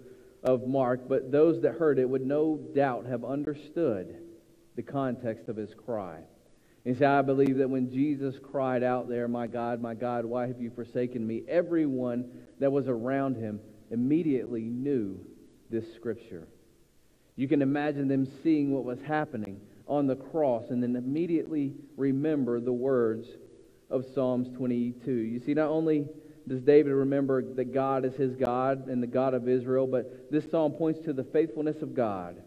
of 0.44 0.66
Mark, 0.66 1.09
but 1.09 1.32
those 1.32 1.61
that 1.62 1.74
heard 1.74 1.98
it 1.98 2.09
would 2.09 2.26
no 2.26 2.56
doubt 2.74 3.06
have 3.06 3.24
understood 3.24 4.16
the 4.76 4.82
context 4.82 5.48
of 5.48 5.56
his 5.56 5.74
cry. 5.74 6.20
And 6.84 6.96
so 6.96 7.06
I 7.06 7.22
believe 7.22 7.58
that 7.58 7.68
when 7.68 7.90
Jesus 7.90 8.36
cried 8.42 8.82
out 8.82 9.08
there, 9.08 9.28
My 9.28 9.46
God, 9.46 9.80
my 9.80 9.94
God, 9.94 10.24
why 10.24 10.46
have 10.46 10.60
you 10.60 10.70
forsaken 10.70 11.26
me? 11.26 11.42
Everyone 11.48 12.30
that 12.60 12.72
was 12.72 12.88
around 12.88 13.36
him 13.36 13.60
immediately 13.90 14.62
knew 14.62 15.18
this 15.70 15.84
scripture. 15.94 16.48
You 17.36 17.48
can 17.48 17.62
imagine 17.62 18.08
them 18.08 18.26
seeing 18.42 18.72
what 18.72 18.84
was 18.84 19.00
happening 19.00 19.60
on 19.86 20.06
the 20.06 20.16
cross 20.16 20.70
and 20.70 20.82
then 20.82 20.96
immediately 20.96 21.74
remember 21.96 22.60
the 22.60 22.72
words 22.72 23.28
of 23.90 24.04
Psalms 24.14 24.48
22. 24.56 25.10
You 25.10 25.40
see, 25.40 25.54
not 25.54 25.68
only 25.68 26.06
does 26.46 26.62
David 26.62 26.92
remember 26.92 27.42
that 27.54 27.72
God 27.72 28.04
is 28.04 28.14
his 28.14 28.34
God 28.34 28.88
and 28.88 29.02
the 29.02 29.06
God 29.06 29.34
of 29.34 29.48
Israel, 29.48 29.86
but 29.86 30.30
this 30.30 30.50
psalm 30.50 30.72
points 30.72 31.00
to 31.04 31.12
the 31.12 31.24
faithfulness 31.24 31.82
of 31.82 31.94
God 31.94 32.42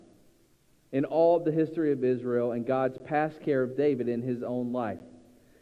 in 0.91 1.05
all 1.05 1.37
of 1.37 1.45
the 1.45 1.51
history 1.51 1.91
of 1.91 2.03
Israel 2.03 2.51
and 2.51 2.65
God's 2.65 2.97
past 3.05 3.41
care 3.41 3.63
of 3.63 3.77
David 3.77 4.09
in 4.09 4.21
his 4.21 4.43
own 4.43 4.73
life. 4.73 4.99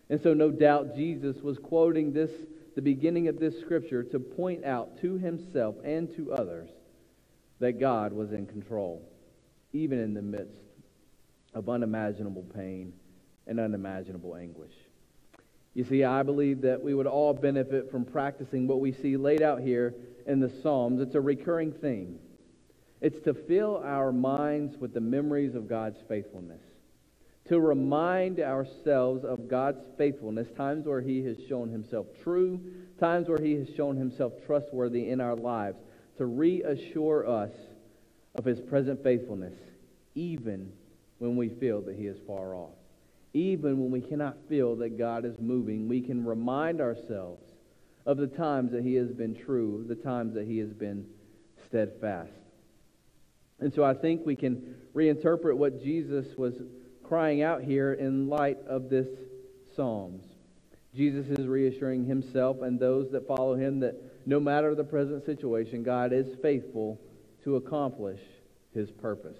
And 0.09 0.19
so, 0.21 0.33
no 0.33 0.49
doubt, 0.49 0.95
Jesus 0.95 1.37
was 1.37 1.59
quoting 1.59 2.11
this, 2.11 2.31
the 2.75 2.81
beginning 2.81 3.27
of 3.27 3.39
this 3.39 3.59
scripture, 3.59 4.03
to 4.03 4.19
point 4.19 4.65
out 4.65 4.99
to 5.01 5.17
himself 5.17 5.75
and 5.83 6.13
to 6.15 6.33
others 6.33 6.69
that 7.59 7.79
God 7.79 8.11
was 8.11 8.31
in 8.31 8.47
control, 8.47 9.07
even 9.71 9.99
in 9.99 10.13
the 10.13 10.21
midst 10.21 10.63
of 11.53 11.69
unimaginable 11.69 12.45
pain 12.55 12.93
and 13.45 13.59
unimaginable 13.59 14.35
anguish. 14.35 14.73
You 15.75 15.83
see, 15.83 16.03
I 16.03 16.23
believe 16.23 16.61
that 16.61 16.81
we 16.81 16.95
would 16.95 17.07
all 17.07 17.33
benefit 17.33 17.91
from 17.91 18.03
practicing 18.03 18.67
what 18.67 18.79
we 18.79 18.91
see 18.91 19.15
laid 19.17 19.43
out 19.43 19.61
here 19.61 19.93
in 20.25 20.39
the 20.39 20.49
Psalms. 20.49 20.99
It's 21.01 21.15
a 21.15 21.21
recurring 21.21 21.71
theme. 21.71 22.17
It's 23.01 23.23
to 23.23 23.33
fill 23.33 23.81
our 23.83 24.11
minds 24.11 24.77
with 24.77 24.93
the 24.93 24.99
memories 24.99 25.55
of 25.55 25.69
God's 25.69 25.99
faithfulness, 26.07 26.61
to 27.47 27.59
remind 27.59 28.39
ourselves 28.39 29.23
of 29.23 29.47
God's 29.47 29.81
faithfulness, 29.97 30.47
times 30.57 30.85
where 30.85 31.01
He 31.01 31.23
has 31.23 31.37
shown 31.47 31.69
Himself 31.69 32.07
true, 32.23 32.59
times 32.99 33.29
where 33.29 33.41
He 33.41 33.53
has 33.53 33.69
shown 33.75 33.95
Himself 33.95 34.33
trustworthy 34.45 35.09
in 35.09 35.21
our 35.21 35.35
lives, 35.35 35.77
to 36.17 36.25
reassure 36.25 37.27
us 37.27 37.51
of 38.35 38.43
His 38.45 38.59
present 38.59 39.01
faithfulness, 39.01 39.55
even 40.15 40.71
when 41.19 41.37
we 41.37 41.49
feel 41.49 41.81
that 41.83 41.95
He 41.95 42.07
is 42.07 42.17
far 42.27 42.53
off. 42.53 42.75
Even 43.33 43.79
when 43.79 43.91
we 43.91 44.01
cannot 44.01 44.37
feel 44.49 44.75
that 44.77 44.97
God 44.97 45.23
is 45.23 45.39
moving, 45.39 45.87
we 45.87 46.01
can 46.01 46.25
remind 46.25 46.81
ourselves 46.81 47.43
of 48.05 48.17
the 48.17 48.27
times 48.27 48.71
that 48.73 48.83
He 48.83 48.95
has 48.95 49.11
been 49.11 49.35
true, 49.35 49.85
the 49.87 49.95
times 49.95 50.33
that 50.33 50.45
He 50.45 50.57
has 50.57 50.73
been 50.73 51.05
steadfast. 51.67 52.31
And 53.61 53.73
so 53.73 53.83
I 53.83 53.93
think 53.93 54.25
we 54.25 54.35
can 54.35 54.75
reinterpret 54.95 55.55
what 55.55 55.81
Jesus 55.83 56.25
was 56.37 56.53
crying 57.03 57.41
out 57.41 57.63
here 57.63 57.93
in 57.93 58.27
light 58.27 58.57
of 58.67 58.89
this 58.89 59.07
Psalms. 59.75 60.25
Jesus 60.95 61.27
is 61.27 61.47
reassuring 61.47 62.05
himself 62.05 62.61
and 62.61 62.79
those 62.79 63.11
that 63.11 63.27
follow 63.27 63.55
him 63.55 63.79
that 63.79 63.95
no 64.25 64.39
matter 64.39 64.75
the 64.75 64.83
present 64.83 65.25
situation, 65.25 65.83
God 65.83 66.11
is 66.11 66.27
faithful 66.41 66.99
to 67.43 67.55
accomplish 67.55 68.19
his 68.73 68.89
purpose. 68.91 69.37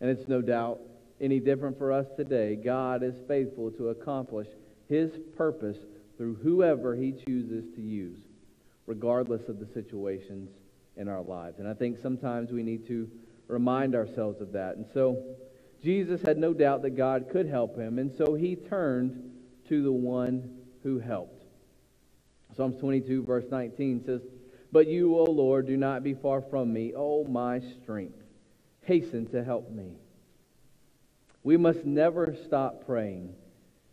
And 0.00 0.10
it's 0.10 0.28
no 0.28 0.40
doubt 0.40 0.80
any 1.20 1.40
different 1.40 1.78
for 1.78 1.92
us 1.92 2.06
today. 2.16 2.56
God 2.56 3.02
is 3.02 3.14
faithful 3.26 3.70
to 3.72 3.88
accomplish 3.88 4.48
his 4.88 5.10
purpose 5.36 5.76
through 6.16 6.36
whoever 6.36 6.96
he 6.96 7.12
chooses 7.12 7.64
to 7.74 7.80
use, 7.80 8.20
regardless 8.86 9.48
of 9.48 9.58
the 9.58 9.68
situations 9.74 10.50
in 10.96 11.08
our 11.08 11.22
lives. 11.22 11.58
And 11.58 11.68
I 11.68 11.74
think 11.74 11.98
sometimes 12.02 12.50
we 12.50 12.62
need 12.62 12.86
to 12.88 13.08
remind 13.48 13.94
ourselves 13.94 14.40
of 14.40 14.52
that. 14.52 14.76
And 14.76 14.86
so 14.94 15.36
Jesus 15.82 16.22
had 16.22 16.38
no 16.38 16.52
doubt 16.52 16.82
that 16.82 16.96
God 16.96 17.28
could 17.30 17.46
help 17.46 17.76
him, 17.76 17.98
and 17.98 18.12
so 18.16 18.34
he 18.34 18.56
turned 18.56 19.30
to 19.68 19.82
the 19.82 19.92
one 19.92 20.56
who 20.82 20.98
helped. 20.98 21.44
Psalms 22.56 22.76
22, 22.80 23.22
verse 23.22 23.44
19 23.50 24.04
says, 24.04 24.20
But 24.72 24.88
you, 24.88 25.16
O 25.16 25.24
Lord, 25.24 25.66
do 25.66 25.76
not 25.76 26.02
be 26.02 26.14
far 26.14 26.40
from 26.42 26.72
me, 26.72 26.92
O 26.96 27.24
my 27.24 27.60
strength. 27.82 28.18
Hasten 28.82 29.26
to 29.26 29.44
help 29.44 29.70
me. 29.70 29.92
We 31.42 31.56
must 31.56 31.84
never 31.84 32.34
stop 32.46 32.84
praying, 32.84 33.34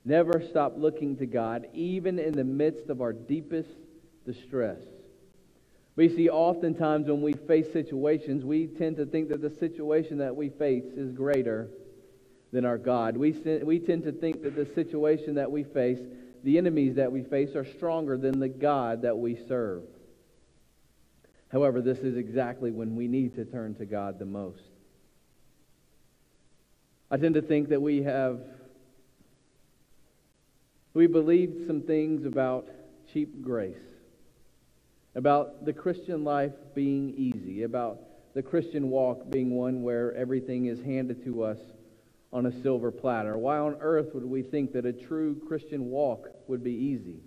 never 0.03 0.41
stop 0.49 0.73
looking 0.77 1.17
to 1.17 1.25
God, 1.25 1.67
even 1.73 2.17
in 2.17 2.33
the 2.33 2.43
midst 2.43 2.89
of 2.89 3.01
our 3.01 3.13
deepest 3.13 3.69
distress. 4.25 4.79
We 5.95 6.09
see 6.09 6.29
oftentimes 6.29 7.07
when 7.07 7.21
we 7.21 7.33
face 7.33 7.71
situations, 7.71 8.43
we 8.43 8.67
tend 8.67 8.97
to 8.97 9.05
think 9.05 9.29
that 9.29 9.41
the 9.41 9.49
situation 9.49 10.17
that 10.17 10.35
we 10.35 10.49
face 10.49 10.83
is 10.83 11.11
greater 11.11 11.69
than 12.51 12.65
our 12.65 12.77
God. 12.77 13.15
We, 13.15 13.31
we 13.63 13.79
tend 13.79 14.03
to 14.03 14.11
think 14.11 14.43
that 14.43 14.55
the 14.55 14.65
situation 14.65 15.35
that 15.35 15.49
we 15.49 15.63
face, 15.63 15.99
the 16.43 16.57
enemies 16.57 16.95
that 16.95 17.11
we 17.11 17.23
face, 17.23 17.55
are 17.55 17.65
stronger 17.65 18.17
than 18.17 18.39
the 18.39 18.49
God 18.49 19.03
that 19.03 19.17
we 19.17 19.37
serve. 19.47 19.83
However, 21.49 21.81
this 21.81 21.99
is 21.99 22.17
exactly 22.17 22.71
when 22.71 22.95
we 22.95 23.07
need 23.07 23.35
to 23.35 23.45
turn 23.45 23.75
to 23.75 23.85
God 23.85 24.19
the 24.19 24.25
most. 24.25 24.63
I 27.09 27.15
tend 27.17 27.35
to 27.35 27.41
think 27.41 27.69
that 27.69 27.81
we 27.81 28.03
have, 28.03 28.41
we 30.93 31.07
believed 31.07 31.67
some 31.67 31.81
things 31.81 32.25
about 32.25 32.67
cheap 33.13 33.41
grace 33.41 33.77
about 35.15 35.65
the 35.65 35.73
Christian 35.73 36.23
life 36.23 36.51
being 36.73 37.13
easy, 37.17 37.63
about 37.63 37.99
the 38.33 38.43
Christian 38.43 38.89
walk 38.89 39.29
being 39.29 39.51
one 39.51 39.81
where 39.81 40.13
everything 40.13 40.65
is 40.65 40.79
handed 40.81 41.23
to 41.23 41.43
us 41.43 41.57
on 42.33 42.45
a 42.45 42.61
silver 42.61 42.91
platter. 42.91 43.37
Why 43.37 43.57
on 43.57 43.77
earth 43.79 44.13
would 44.13 44.25
we 44.25 44.43
think 44.43 44.73
that 44.73 44.85
a 44.85 44.91
true 44.91 45.41
Christian 45.47 45.85
walk 45.89 46.27
would 46.47 46.63
be 46.63 46.73
easy? 46.73 47.21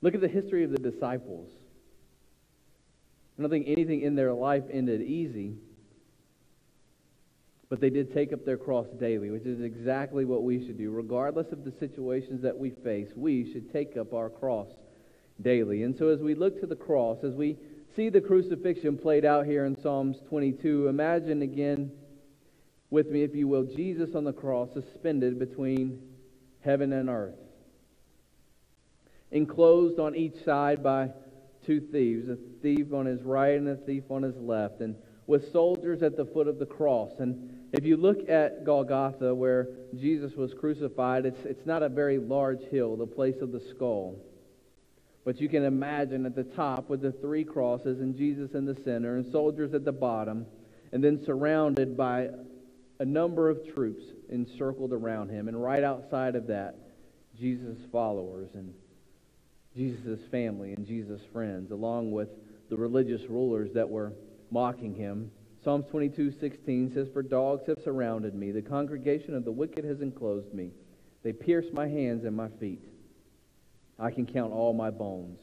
Look 0.00 0.14
at 0.14 0.20
the 0.20 0.28
history 0.28 0.62
of 0.62 0.70
the 0.70 0.78
disciples. 0.78 1.50
I 3.36 3.42
don't 3.42 3.50
think 3.50 3.66
anything 3.66 4.02
in 4.02 4.14
their 4.14 4.32
life 4.32 4.62
ended 4.72 5.02
easy. 5.02 5.56
But 7.68 7.80
they 7.80 7.90
did 7.90 8.14
take 8.14 8.32
up 8.32 8.44
their 8.44 8.56
cross 8.56 8.86
daily, 8.98 9.30
which 9.30 9.44
is 9.44 9.60
exactly 9.60 10.24
what 10.24 10.44
we 10.44 10.64
should 10.64 10.78
do. 10.78 10.90
Regardless 10.90 11.52
of 11.52 11.64
the 11.64 11.72
situations 11.78 12.42
that 12.42 12.56
we 12.56 12.70
face, 12.70 13.08
we 13.14 13.52
should 13.52 13.72
take 13.72 13.96
up 13.96 14.14
our 14.14 14.30
cross 14.30 14.68
daily. 15.42 15.82
And 15.82 15.96
so 15.96 16.08
as 16.08 16.20
we 16.20 16.34
look 16.34 16.60
to 16.60 16.66
the 16.66 16.76
cross, 16.76 17.18
as 17.24 17.34
we 17.34 17.56
see 17.96 18.08
the 18.08 18.20
crucifixion 18.20 18.98
played 18.98 19.24
out 19.24 19.46
here 19.46 19.64
in 19.64 19.80
Psalms 19.80 20.18
22, 20.28 20.88
imagine 20.88 21.42
again 21.42 21.90
with 22.90 23.10
me, 23.10 23.22
if 23.22 23.34
you 23.34 23.46
will, 23.46 23.64
Jesus 23.64 24.14
on 24.14 24.24
the 24.24 24.32
cross 24.32 24.70
suspended 24.72 25.38
between 25.38 26.00
heaven 26.60 26.92
and 26.92 27.08
earth, 27.08 27.34
enclosed 29.30 29.98
on 29.98 30.16
each 30.16 30.42
side 30.44 30.82
by 30.82 31.10
two 31.66 31.80
thieves, 31.80 32.28
a 32.28 32.38
thief 32.62 32.92
on 32.94 33.04
his 33.04 33.22
right 33.22 33.58
and 33.58 33.68
a 33.68 33.76
thief 33.76 34.04
on 34.10 34.22
his 34.22 34.36
left, 34.36 34.80
and 34.80 34.96
with 35.26 35.52
soldiers 35.52 36.02
at 36.02 36.16
the 36.16 36.24
foot 36.24 36.48
of 36.48 36.58
the 36.58 36.66
cross. 36.66 37.12
And 37.18 37.68
if 37.72 37.84
you 37.84 37.98
look 37.98 38.30
at 38.30 38.64
Golgotha, 38.64 39.34
where 39.34 39.68
Jesus 39.94 40.32
was 40.34 40.54
crucified, 40.54 41.26
it's, 41.26 41.44
it's 41.44 41.66
not 41.66 41.82
a 41.82 41.88
very 41.90 42.18
large 42.18 42.62
hill, 42.70 42.96
the 42.96 43.06
place 43.06 43.36
of 43.42 43.52
the 43.52 43.60
skull. 43.60 44.16
But 45.28 45.42
you 45.42 45.48
can 45.50 45.62
imagine 45.62 46.24
at 46.24 46.34
the 46.34 46.42
top 46.42 46.88
with 46.88 47.02
the 47.02 47.12
three 47.12 47.44
crosses 47.44 48.00
and 48.00 48.16
Jesus 48.16 48.54
in 48.54 48.64
the 48.64 48.74
center 48.82 49.16
and 49.16 49.30
soldiers 49.30 49.74
at 49.74 49.84
the 49.84 49.92
bottom, 49.92 50.46
and 50.90 51.04
then 51.04 51.22
surrounded 51.26 51.98
by 51.98 52.30
a 52.98 53.04
number 53.04 53.50
of 53.50 53.74
troops 53.74 54.02
encircled 54.30 54.94
around 54.94 55.28
him. 55.28 55.48
And 55.48 55.62
right 55.62 55.84
outside 55.84 56.34
of 56.34 56.46
that, 56.46 56.76
Jesus' 57.38 57.76
followers 57.92 58.48
and 58.54 58.72
Jesus' 59.76 60.18
family 60.30 60.72
and 60.72 60.86
Jesus' 60.86 61.20
friends, 61.30 61.72
along 61.72 62.10
with 62.10 62.30
the 62.70 62.78
religious 62.78 63.28
rulers 63.28 63.68
that 63.74 63.90
were 63.90 64.14
mocking 64.50 64.94
him 64.94 65.30
Psalms 65.62 65.84
22:16 65.92 66.94
says, 66.94 67.06
"For 67.08 67.22
dogs 67.22 67.66
have 67.66 67.82
surrounded 67.82 68.34
me; 68.34 68.50
the 68.50 68.62
congregation 68.62 69.34
of 69.34 69.44
the 69.44 69.52
wicked 69.52 69.84
has 69.84 70.00
enclosed 70.00 70.54
me. 70.54 70.72
They 71.22 71.34
pierce 71.34 71.70
my 71.74 71.86
hands 71.86 72.24
and 72.24 72.34
my 72.34 72.48
feet. 72.48 72.82
I 73.98 74.10
can 74.10 74.26
count 74.26 74.52
all 74.52 74.72
my 74.72 74.90
bones. 74.90 75.40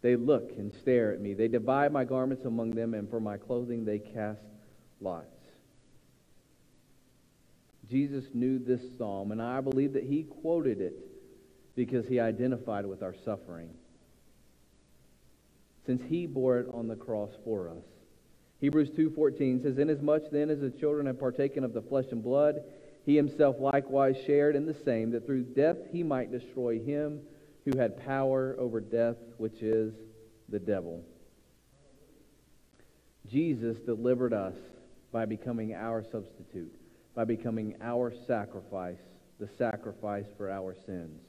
They 0.00 0.16
look 0.16 0.52
and 0.58 0.72
stare 0.74 1.12
at 1.12 1.20
me. 1.20 1.32
They 1.32 1.48
divide 1.48 1.92
my 1.92 2.04
garments 2.04 2.44
among 2.44 2.70
them, 2.70 2.94
and 2.94 3.08
for 3.08 3.20
my 3.20 3.36
clothing 3.36 3.84
they 3.84 3.98
cast 3.98 4.42
lots." 5.00 5.28
Jesus 7.88 8.34
knew 8.34 8.58
this 8.58 8.82
psalm, 8.96 9.30
and 9.30 9.40
I 9.40 9.60
believe 9.60 9.92
that 9.92 10.04
he 10.04 10.24
quoted 10.24 10.80
it 10.80 10.98
because 11.74 12.06
he 12.06 12.18
identified 12.18 12.86
with 12.86 13.02
our 13.02 13.14
suffering. 13.14 13.70
Since 15.86 16.02
he 16.04 16.26
bore 16.26 16.60
it 16.60 16.68
on 16.72 16.88
the 16.88 16.96
cross 16.96 17.34
for 17.44 17.68
us. 17.68 17.84
Hebrews 18.60 18.90
2:14 18.90 19.60
says, 19.60 19.78
"Inasmuch 19.78 20.30
then 20.30 20.48
as 20.50 20.60
the 20.60 20.70
children 20.70 21.06
have 21.06 21.18
partaken 21.18 21.62
of 21.62 21.74
the 21.74 21.82
flesh 21.82 22.10
and 22.10 22.22
blood, 22.22 22.64
he 23.04 23.16
himself 23.16 23.60
likewise 23.60 24.16
shared 24.16 24.56
in 24.56 24.64
the 24.64 24.74
same, 24.74 25.10
that 25.10 25.26
through 25.26 25.44
death 25.44 25.76
he 25.92 26.02
might 26.02 26.30
destroy 26.30 26.78
him 26.78 27.20
who 27.64 27.78
had 27.78 28.04
power 28.04 28.56
over 28.58 28.80
death, 28.80 29.16
which 29.38 29.62
is 29.62 29.94
the 30.48 30.58
devil." 30.58 31.04
Jesus 33.26 33.78
delivered 33.80 34.32
us 34.32 34.56
by 35.10 35.24
becoming 35.24 35.74
our 35.74 36.02
substitute, 36.02 36.74
by 37.14 37.24
becoming 37.24 37.76
our 37.80 38.12
sacrifice, 38.26 39.00
the 39.38 39.48
sacrifice 39.48 40.26
for 40.36 40.50
our 40.50 40.74
sins. 40.86 41.20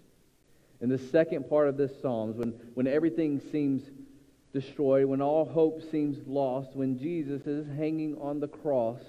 In 0.82 0.90
the 0.90 0.98
second 0.98 1.50
part 1.50 1.70
of 1.70 1.78
this 1.78 2.02
Psalms, 2.02 2.36
when, 2.36 2.50
when 2.74 2.88
everything 2.88 3.40
seems 3.52 3.90
destroyed, 4.52 5.06
when 5.06 5.22
all 5.22 5.46
hope 5.46 5.82
seems 5.90 6.18
lost, 6.28 6.76
when 6.76 6.98
Jesus 6.98 7.46
is 7.48 7.68
hanging 7.78 8.18
on 8.20 8.40
the 8.40 8.48
cross, 8.48 9.02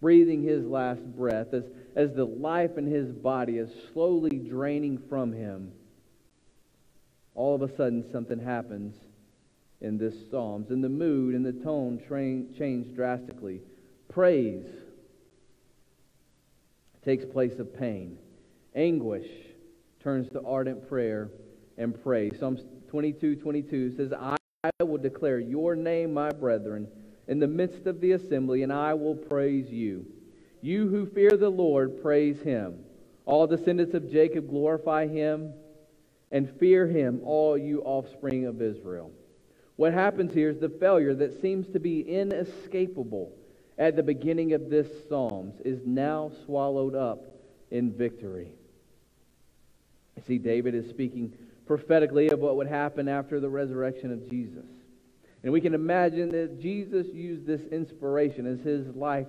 breathing 0.00 0.42
his 0.42 0.64
last 0.64 1.04
breath, 1.16 1.52
as, 1.52 1.64
as 1.96 2.12
the 2.12 2.24
life 2.24 2.76
in 2.78 2.86
his 2.86 3.12
body 3.12 3.58
is 3.58 3.70
slowly 3.92 4.38
draining 4.38 4.98
from 5.08 5.32
him, 5.32 5.72
all 7.34 7.54
of 7.54 7.62
a 7.62 7.76
sudden 7.76 8.04
something 8.12 8.38
happens 8.38 8.94
in 9.80 9.98
this 9.98 10.14
Psalms. 10.30 10.70
And 10.70 10.82
the 10.82 10.88
mood 10.88 11.34
and 11.34 11.44
the 11.44 11.52
tone 11.52 12.00
change 12.08 12.94
drastically. 12.94 13.60
Praise 14.08 14.66
takes 17.04 17.24
place 17.24 17.58
of 17.58 17.76
pain. 17.76 18.16
Anguish 18.74 19.26
turns 20.02 20.28
to 20.30 20.42
ardent 20.44 20.88
prayer 20.88 21.30
and 21.78 22.00
praise. 22.02 22.32
Psalms 22.38 22.60
22 22.88 23.36
22 23.36 23.96
says, 23.96 24.12
I 24.12 24.36
will 24.82 24.98
declare 24.98 25.40
your 25.40 25.74
name, 25.74 26.14
my 26.14 26.30
brethren, 26.30 26.86
in 27.26 27.40
the 27.40 27.48
midst 27.48 27.86
of 27.86 28.00
the 28.00 28.12
assembly, 28.12 28.62
and 28.62 28.72
I 28.72 28.94
will 28.94 29.14
praise 29.14 29.70
you. 29.70 30.06
You 30.60 30.88
who 30.88 31.06
fear 31.06 31.30
the 31.30 31.48
Lord, 31.48 32.00
praise 32.02 32.40
him. 32.40 32.78
All 33.24 33.46
descendants 33.46 33.94
of 33.94 34.10
Jacob, 34.10 34.48
glorify 34.48 35.08
him, 35.08 35.52
and 36.32 36.50
fear 36.58 36.86
him, 36.86 37.20
all 37.22 37.56
you 37.56 37.82
offspring 37.82 38.46
of 38.46 38.60
Israel. 38.60 39.12
What 39.76 39.92
happens 39.92 40.34
here 40.34 40.50
is 40.50 40.58
the 40.58 40.68
failure 40.68 41.14
that 41.14 41.40
seems 41.40 41.68
to 41.68 41.78
be 41.78 42.00
inescapable 42.00 43.32
at 43.78 43.96
the 43.96 44.02
beginning 44.02 44.52
of 44.52 44.70
this 44.70 44.88
Psalms 45.08 45.54
is 45.64 45.80
now 45.86 46.32
swallowed 46.44 46.94
up 46.94 47.24
in 47.70 47.92
victory. 47.92 48.52
See, 50.26 50.38
David 50.38 50.74
is 50.74 50.88
speaking 50.88 51.32
prophetically 51.66 52.28
of 52.30 52.40
what 52.40 52.56
would 52.56 52.66
happen 52.66 53.08
after 53.08 53.40
the 53.40 53.48
resurrection 53.48 54.12
of 54.12 54.28
Jesus. 54.28 54.66
And 55.42 55.52
we 55.52 55.60
can 55.60 55.74
imagine 55.74 56.28
that 56.30 56.60
Jesus 56.60 57.06
used 57.12 57.46
this 57.46 57.62
inspiration 57.72 58.46
as 58.46 58.60
his 58.60 58.94
life 58.94 59.26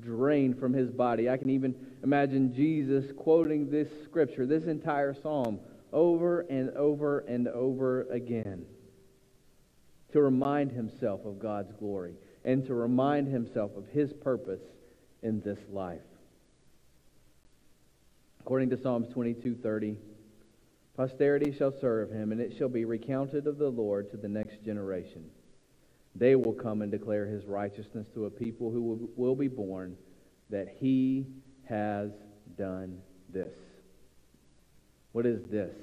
drained 0.00 0.58
from 0.58 0.72
his 0.72 0.90
body. 0.90 1.30
I 1.30 1.36
can 1.36 1.48
even 1.48 1.74
imagine 2.02 2.54
Jesus 2.54 3.12
quoting 3.16 3.70
this 3.70 3.88
scripture, 4.04 4.46
this 4.46 4.64
entire 4.64 5.14
psalm, 5.14 5.58
over 5.96 6.40
and 6.42 6.70
over 6.76 7.20
and 7.20 7.48
over 7.48 8.02
again 8.10 8.66
to 10.12 10.20
remind 10.20 10.70
himself 10.70 11.24
of 11.24 11.38
God's 11.38 11.72
glory 11.72 12.12
and 12.44 12.64
to 12.66 12.74
remind 12.74 13.28
himself 13.28 13.70
of 13.76 13.86
his 13.88 14.12
purpose 14.12 14.60
in 15.22 15.40
this 15.40 15.58
life. 15.70 16.02
According 18.40 18.70
to 18.70 18.76
Psalms 18.76 19.08
22:30, 19.08 19.96
Posterity 20.96 21.52
shall 21.52 21.72
serve 21.72 22.10
him, 22.10 22.30
and 22.30 22.40
it 22.40 22.54
shall 22.56 22.68
be 22.68 22.84
recounted 22.84 23.46
of 23.46 23.58
the 23.58 23.70
Lord 23.70 24.10
to 24.10 24.16
the 24.16 24.28
next 24.28 24.62
generation. 24.62 25.30
They 26.14 26.36
will 26.36 26.54
come 26.54 26.82
and 26.82 26.90
declare 26.90 27.26
his 27.26 27.44
righteousness 27.46 28.06
to 28.14 28.26
a 28.26 28.30
people 28.30 28.70
who 28.70 29.10
will 29.16 29.34
be 29.34 29.48
born, 29.48 29.96
that 30.50 30.68
he 30.78 31.26
has 31.64 32.12
done 32.56 33.02
this. 33.30 33.52
What 35.16 35.24
is 35.24 35.42
this? 35.50 35.74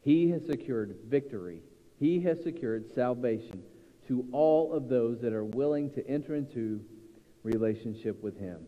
He 0.00 0.30
has 0.30 0.40
secured 0.46 0.96
victory. 1.10 1.60
He 2.00 2.20
has 2.20 2.42
secured 2.42 2.86
salvation 2.94 3.62
to 4.08 4.24
all 4.32 4.72
of 4.72 4.88
those 4.88 5.20
that 5.20 5.34
are 5.34 5.44
willing 5.44 5.90
to 5.90 6.08
enter 6.08 6.34
into 6.34 6.80
relationship 7.42 8.22
with 8.22 8.40
him. 8.40 8.60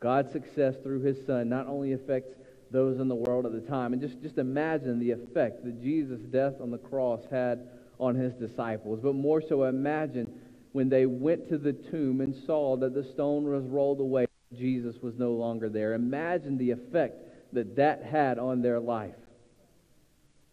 God's 0.00 0.32
success 0.32 0.74
through 0.82 1.02
his 1.02 1.24
son 1.24 1.48
not 1.48 1.68
only 1.68 1.92
affects 1.92 2.34
those 2.72 2.98
in 2.98 3.06
the 3.06 3.14
world 3.14 3.46
at 3.46 3.52
the 3.52 3.60
time. 3.60 3.92
And 3.92 4.02
just, 4.02 4.20
just 4.20 4.36
imagine 4.36 4.98
the 4.98 5.12
effect 5.12 5.64
that 5.64 5.80
Jesus' 5.80 6.22
death 6.22 6.54
on 6.60 6.72
the 6.72 6.78
cross 6.78 7.20
had 7.30 7.68
on 8.00 8.16
his 8.16 8.34
disciples. 8.34 8.98
But 9.00 9.14
more 9.14 9.40
so, 9.40 9.62
imagine 9.62 10.28
when 10.72 10.88
they 10.88 11.06
went 11.06 11.48
to 11.50 11.58
the 11.58 11.72
tomb 11.72 12.20
and 12.20 12.34
saw 12.34 12.76
that 12.78 12.94
the 12.94 13.04
stone 13.04 13.44
was 13.44 13.62
rolled 13.62 14.00
away, 14.00 14.26
Jesus 14.52 14.96
was 15.00 15.14
no 15.16 15.34
longer 15.34 15.68
there. 15.68 15.94
Imagine 15.94 16.58
the 16.58 16.72
effect 16.72 17.27
that 17.52 17.76
that 17.76 18.02
had 18.02 18.38
on 18.38 18.62
their 18.62 18.80
life. 18.80 19.14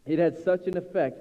It 0.05 0.19
had 0.19 0.43
such 0.43 0.67
an 0.67 0.77
effect 0.77 1.19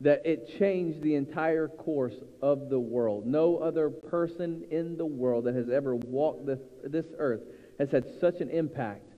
that 0.00 0.22
it 0.26 0.58
changed 0.58 1.02
the 1.02 1.14
entire 1.14 1.68
course 1.68 2.16
of 2.42 2.68
the 2.68 2.78
world. 2.78 3.26
No 3.26 3.58
other 3.58 3.90
person 3.90 4.64
in 4.70 4.96
the 4.96 5.06
world 5.06 5.44
that 5.44 5.54
has 5.54 5.68
ever 5.70 5.94
walked 5.94 6.46
this, 6.46 6.60
this 6.82 7.06
earth 7.18 7.42
has 7.78 7.90
had 7.90 8.04
such 8.20 8.40
an 8.40 8.50
impact 8.50 9.08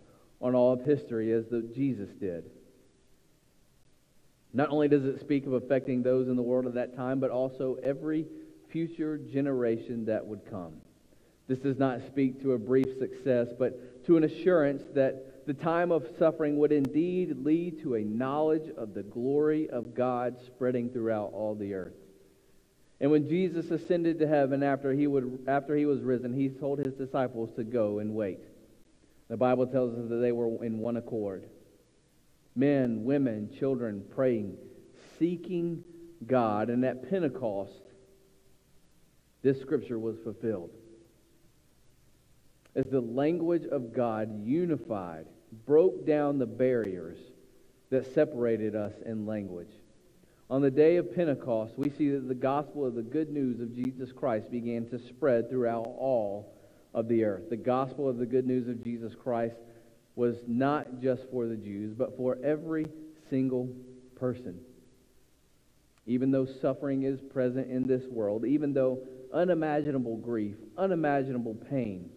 on 0.40 0.54
all 0.54 0.72
of 0.72 0.84
history 0.84 1.32
as 1.32 1.46
the 1.46 1.62
Jesus 1.62 2.10
did. 2.20 2.44
Not 4.52 4.70
only 4.70 4.88
does 4.88 5.04
it 5.04 5.20
speak 5.20 5.46
of 5.46 5.54
affecting 5.54 6.02
those 6.02 6.28
in 6.28 6.36
the 6.36 6.42
world 6.42 6.66
at 6.66 6.74
that 6.74 6.96
time, 6.96 7.20
but 7.20 7.30
also 7.30 7.78
every 7.82 8.26
future 8.70 9.18
generation 9.18 10.04
that 10.06 10.26
would 10.26 10.48
come. 10.50 10.74
This 11.48 11.58
does 11.58 11.78
not 11.78 12.00
speak 12.06 12.42
to 12.42 12.52
a 12.52 12.58
brief 12.58 12.86
success, 12.98 13.48
but 13.58 14.04
to 14.06 14.16
an 14.16 14.24
assurance 14.24 14.82
that 14.94 15.35
the 15.46 15.54
time 15.54 15.92
of 15.92 16.06
suffering 16.18 16.58
would 16.58 16.72
indeed 16.72 17.44
lead 17.44 17.80
to 17.82 17.94
a 17.94 18.02
knowledge 18.02 18.68
of 18.76 18.94
the 18.94 19.04
glory 19.04 19.70
of 19.70 19.94
God 19.94 20.36
spreading 20.44 20.90
throughout 20.90 21.32
all 21.32 21.54
the 21.54 21.74
earth. 21.74 21.94
And 23.00 23.10
when 23.10 23.28
Jesus 23.28 23.70
ascended 23.70 24.18
to 24.18 24.26
heaven 24.26 24.62
after 24.62 24.92
he, 24.92 25.06
would, 25.06 25.44
after 25.46 25.76
he 25.76 25.86
was 25.86 26.00
risen, 26.00 26.32
he 26.32 26.48
told 26.48 26.80
his 26.80 26.94
disciples 26.94 27.50
to 27.56 27.62
go 27.62 28.00
and 28.00 28.14
wait. 28.14 28.40
The 29.28 29.36
Bible 29.36 29.66
tells 29.66 29.96
us 29.96 30.08
that 30.08 30.16
they 30.16 30.32
were 30.32 30.64
in 30.64 30.78
one 30.78 30.96
accord. 30.96 31.48
Men, 32.56 33.04
women, 33.04 33.50
children 33.56 34.02
praying, 34.14 34.56
seeking 35.18 35.84
God. 36.26 36.70
And 36.70 36.84
at 36.84 37.08
Pentecost, 37.08 37.82
this 39.42 39.60
scripture 39.60 39.98
was 39.98 40.16
fulfilled. 40.24 40.70
As 42.74 42.86
the 42.86 43.00
language 43.00 43.64
of 43.66 43.94
God 43.94 44.44
unified, 44.44 45.26
broke 45.66 46.06
down 46.06 46.38
the 46.38 46.46
barriers 46.46 47.18
that 47.90 48.12
separated 48.14 48.74
us 48.74 48.92
in 49.04 49.26
language. 49.26 49.70
On 50.48 50.62
the 50.62 50.70
day 50.70 50.96
of 50.96 51.14
Pentecost, 51.14 51.74
we 51.76 51.90
see 51.90 52.10
that 52.10 52.28
the 52.28 52.34
gospel 52.34 52.86
of 52.86 52.94
the 52.94 53.02
good 53.02 53.30
news 53.30 53.60
of 53.60 53.74
Jesus 53.74 54.12
Christ 54.12 54.50
began 54.50 54.86
to 54.90 54.98
spread 54.98 55.50
throughout 55.50 55.86
all 55.86 56.54
of 56.94 57.08
the 57.08 57.24
earth. 57.24 57.50
The 57.50 57.56
gospel 57.56 58.08
of 58.08 58.18
the 58.18 58.26
good 58.26 58.46
news 58.46 58.68
of 58.68 58.82
Jesus 58.82 59.14
Christ 59.14 59.56
was 60.14 60.36
not 60.46 61.00
just 61.00 61.28
for 61.30 61.46
the 61.46 61.56
Jews, 61.56 61.94
but 61.96 62.16
for 62.16 62.38
every 62.44 62.86
single 63.28 63.68
person. 64.14 64.58
Even 66.06 66.30
though 66.30 66.46
suffering 66.46 67.02
is 67.02 67.20
present 67.20 67.68
in 67.68 67.82
this 67.82 68.04
world, 68.06 68.46
even 68.46 68.72
though 68.72 69.00
unimaginable 69.32 70.16
grief, 70.16 70.54
unimaginable 70.78 71.54
pain 71.54 72.08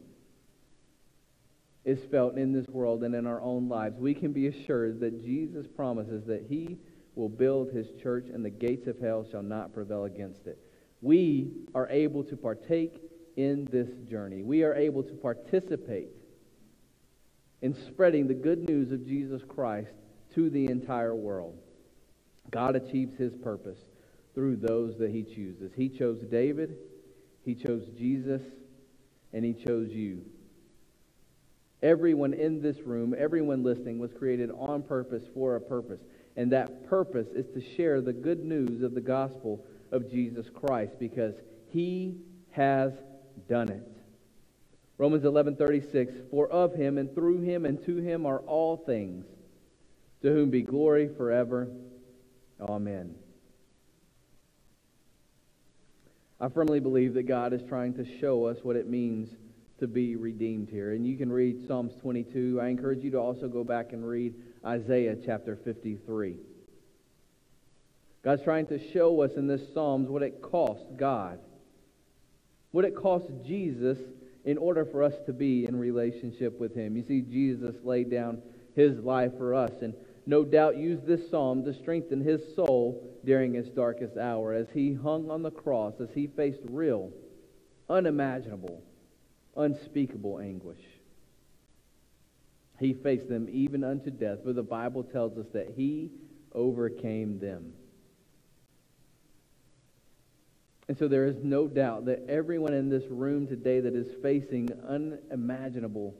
is 1.85 1.99
felt 2.11 2.37
in 2.37 2.51
this 2.51 2.67
world 2.67 3.03
and 3.03 3.15
in 3.15 3.25
our 3.25 3.41
own 3.41 3.69
lives, 3.69 3.97
we 3.97 4.13
can 4.13 4.31
be 4.33 4.47
assured 4.47 4.99
that 4.99 5.23
Jesus 5.23 5.65
promises 5.67 6.25
that 6.25 6.45
he 6.47 6.77
will 7.15 7.29
build 7.29 7.71
his 7.71 7.87
church 8.01 8.27
and 8.33 8.43
the 8.43 8.49
gates 8.49 8.87
of 8.87 8.99
hell 8.99 9.25
shall 9.29 9.43
not 9.43 9.73
prevail 9.73 10.05
against 10.05 10.45
it. 10.47 10.59
We 11.01 11.51
are 11.73 11.87
able 11.89 12.23
to 12.25 12.35
partake 12.35 13.01
in 13.37 13.65
this 13.71 13.89
journey. 14.09 14.43
We 14.43 14.63
are 14.63 14.75
able 14.75 15.03
to 15.03 15.13
participate 15.13 16.09
in 17.61 17.73
spreading 17.73 18.27
the 18.27 18.33
good 18.33 18.69
news 18.69 18.91
of 18.91 19.05
Jesus 19.05 19.41
Christ 19.47 19.91
to 20.35 20.49
the 20.49 20.65
entire 20.65 21.15
world. 21.15 21.57
God 22.51 22.75
achieves 22.75 23.17
his 23.17 23.33
purpose 23.35 23.79
through 24.33 24.57
those 24.57 24.97
that 24.97 25.11
he 25.11 25.23
chooses. 25.23 25.71
He 25.75 25.89
chose 25.89 26.19
David, 26.29 26.75
he 27.43 27.55
chose 27.55 27.87
Jesus, 27.97 28.41
and 29.33 29.43
he 29.43 29.53
chose 29.53 29.89
you. 29.89 30.21
Everyone 31.81 32.33
in 32.33 32.61
this 32.61 32.79
room, 32.81 33.15
everyone 33.17 33.63
listening, 33.63 33.99
was 33.99 34.11
created 34.11 34.51
on 34.51 34.83
purpose 34.83 35.23
for 35.33 35.55
a 35.55 35.61
purpose. 35.61 36.01
And 36.35 36.51
that 36.51 36.87
purpose 36.87 37.27
is 37.33 37.45
to 37.53 37.75
share 37.75 38.01
the 38.01 38.13
good 38.13 38.43
news 38.43 38.83
of 38.83 38.93
the 38.93 39.01
gospel 39.01 39.65
of 39.91 40.09
Jesus 40.09 40.47
Christ 40.53 40.93
because 40.99 41.35
he 41.69 42.17
has 42.51 42.91
done 43.47 43.69
it. 43.69 43.87
Romans 44.97 45.23
11:36 45.23 46.29
For 46.29 46.47
of 46.49 46.75
him 46.75 46.97
and 46.97 47.13
through 47.15 47.41
him 47.41 47.65
and 47.65 47.81
to 47.85 47.97
him 47.97 48.25
are 48.25 48.39
all 48.39 48.77
things 48.77 49.25
to 50.21 50.31
whom 50.31 50.49
be 50.49 50.61
glory 50.61 51.07
forever. 51.07 51.69
Amen. 52.59 53.15
I 56.41 56.49
firmly 56.49 56.79
believe 56.79 57.13
that 57.13 57.23
God 57.23 57.53
is 57.53 57.61
trying 57.63 57.93
to 57.95 58.05
show 58.19 58.45
us 58.45 58.57
what 58.63 58.75
it 58.75 58.89
means 58.89 59.29
to 59.79 59.87
be 59.87 60.15
redeemed 60.15 60.69
here. 60.69 60.93
And 60.93 61.05
you 61.05 61.17
can 61.17 61.31
read 61.31 61.67
Psalms 61.67 61.93
22. 62.01 62.59
I 62.61 62.67
encourage 62.67 63.03
you 63.03 63.11
to 63.11 63.17
also 63.17 63.47
go 63.47 63.63
back 63.63 63.93
and 63.93 64.07
read 64.07 64.33
Isaiah 64.65 65.15
chapter 65.25 65.55
53. 65.55 66.37
God's 68.23 68.43
trying 68.43 68.67
to 68.67 68.91
show 68.91 69.21
us 69.21 69.31
in 69.37 69.47
this 69.47 69.61
Psalms 69.73 70.09
what 70.09 70.23
it 70.23 70.41
cost 70.41 70.83
God, 70.97 71.39
what 72.71 72.85
it 72.85 72.95
cost 72.95 73.25
Jesus 73.45 73.97
in 74.45 74.57
order 74.57 74.85
for 74.85 75.03
us 75.03 75.13
to 75.25 75.33
be 75.33 75.65
in 75.65 75.77
relationship 75.77 76.59
with 76.59 76.75
Him. 76.75 76.97
You 76.97 77.03
see, 77.07 77.21
Jesus 77.21 77.75
laid 77.83 78.11
down 78.11 78.41
His 78.75 78.97
life 78.99 79.31
for 79.37 79.55
us, 79.55 79.71
and 79.81 79.93
no 80.25 80.43
doubt 80.43 80.77
used 80.77 81.05
this 81.05 81.29
psalm 81.29 81.63
to 81.63 81.73
strengthen 81.73 82.21
His 82.21 82.41
soul 82.55 83.17
during 83.25 83.53
His 83.53 83.69
darkest 83.69 84.17
hour 84.17 84.53
as 84.53 84.67
He 84.73 84.93
hung 84.93 85.31
on 85.31 85.41
the 85.41 85.51
cross, 85.51 85.93
as 86.01 86.09
He 86.13 86.27
faced 86.27 86.61
real, 86.69 87.11
unimaginable, 87.89 88.83
unspeakable 89.59 90.39
anguish. 90.39 90.81
He 92.79 92.93
faced 92.93 93.27
them 93.27 93.47
even 93.51 93.83
unto 93.83 94.09
death, 94.09 94.39
but 94.45 94.55
the 94.55 94.63
Bible 94.63 95.03
tells 95.03 95.37
us 95.37 95.47
that 95.53 95.73
He 95.75 96.11
overcame 96.53 97.39
them. 97.39 97.73
And 100.87 100.97
so 100.97 101.07
there 101.07 101.25
is 101.25 101.35
no 101.43 101.67
doubt 101.67 102.05
that 102.05 102.25
everyone 102.27 102.73
in 102.73 102.89
this 102.89 103.03
room 103.09 103.45
today 103.45 103.79
that 103.79 103.93
is 103.93 104.07
facing 104.23 104.69
unimaginable 104.87 106.15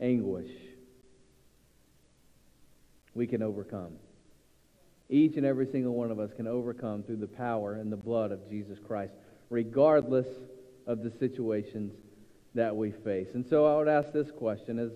anguish, 0.00 0.50
we 3.14 3.26
can 3.26 3.42
overcome. 3.42 3.92
Each 5.10 5.36
and 5.36 5.44
every 5.44 5.66
single 5.70 5.92
one 5.92 6.10
of 6.10 6.18
us 6.18 6.30
can 6.34 6.46
overcome 6.46 7.02
through 7.02 7.18
the 7.18 7.26
power 7.26 7.74
and 7.74 7.92
the 7.92 7.96
blood 7.96 8.32
of 8.32 8.48
Jesus 8.48 8.78
Christ, 8.86 9.12
regardless 9.50 10.26
of 10.86 11.02
the 11.02 11.12
situations 11.18 11.92
that 12.54 12.74
we 12.74 12.90
face. 12.90 13.28
And 13.34 13.44
so 13.44 13.66
I 13.66 13.76
would 13.76 13.88
ask 13.88 14.12
this 14.12 14.30
question 14.30 14.78
as, 14.78 14.90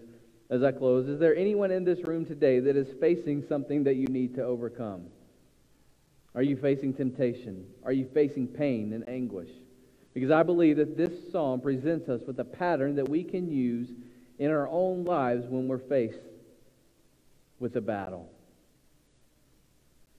as 0.51 0.62
I 0.62 0.73
close 0.73 1.09
Is 1.09 1.18
there 1.18 1.37
anyone 1.37 1.71
in 1.71 1.85
this 1.85 2.01
room 2.07 2.25
today 2.25 2.61
that 2.61 2.77
is 2.77 2.88
facing 3.01 3.44
something 3.49 3.85
that 3.85 3.97
you 3.97 4.07
need 4.07 4.35
to 4.37 4.44
overcome? 4.44 5.07
Are 6.35 6.42
you 6.42 6.57
facing 6.57 6.94
temptation? 6.94 7.66
Are 7.85 7.92
you 7.92 8.09
facing 8.14 8.49
pain 8.49 8.92
and 8.92 9.09
anguish? 9.09 9.51
Because 10.14 10.31
I 10.31 10.42
believe 10.42 10.77
that 10.77 10.97
this 10.97 11.12
psalm 11.31 11.61
presents 11.61 12.09
us 12.09 12.21
with 12.27 12.38
a 12.38 12.44
pattern 12.44 12.97
that 12.97 13.09
we 13.09 13.25
can 13.25 13.51
use 13.51 13.88
in 14.38 14.51
our 14.51 14.68
own 14.68 15.05
lives 15.05 15.47
when 15.49 15.68
we're 15.68 15.79
faced 15.79 16.18
with 17.59 17.77
a 17.77 17.81
battle. 17.81 18.31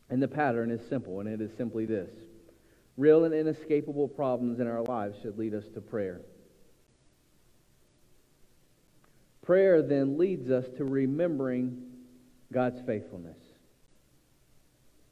And 0.10 0.22
the 0.22 0.28
pattern 0.28 0.72
is 0.72 0.82
simple, 0.90 1.20
and 1.20 1.30
it 1.30 1.42
is 1.42 1.52
simply 1.58 1.86
this 1.86 2.10
real 2.98 3.24
and 3.24 3.34
inescapable 3.34 4.10
problems 4.10 4.60
in 4.60 4.68
our 4.68 4.84
lives 4.84 5.18
should 5.22 5.38
lead 5.38 5.54
us 5.54 5.64
to 5.74 5.80
prayer. 5.80 6.20
Prayer 9.50 9.82
then 9.82 10.16
leads 10.16 10.52
us 10.52 10.66
to 10.78 10.86
remembering 10.86 11.82
God's 12.54 12.82
faithfulness. 12.86 13.40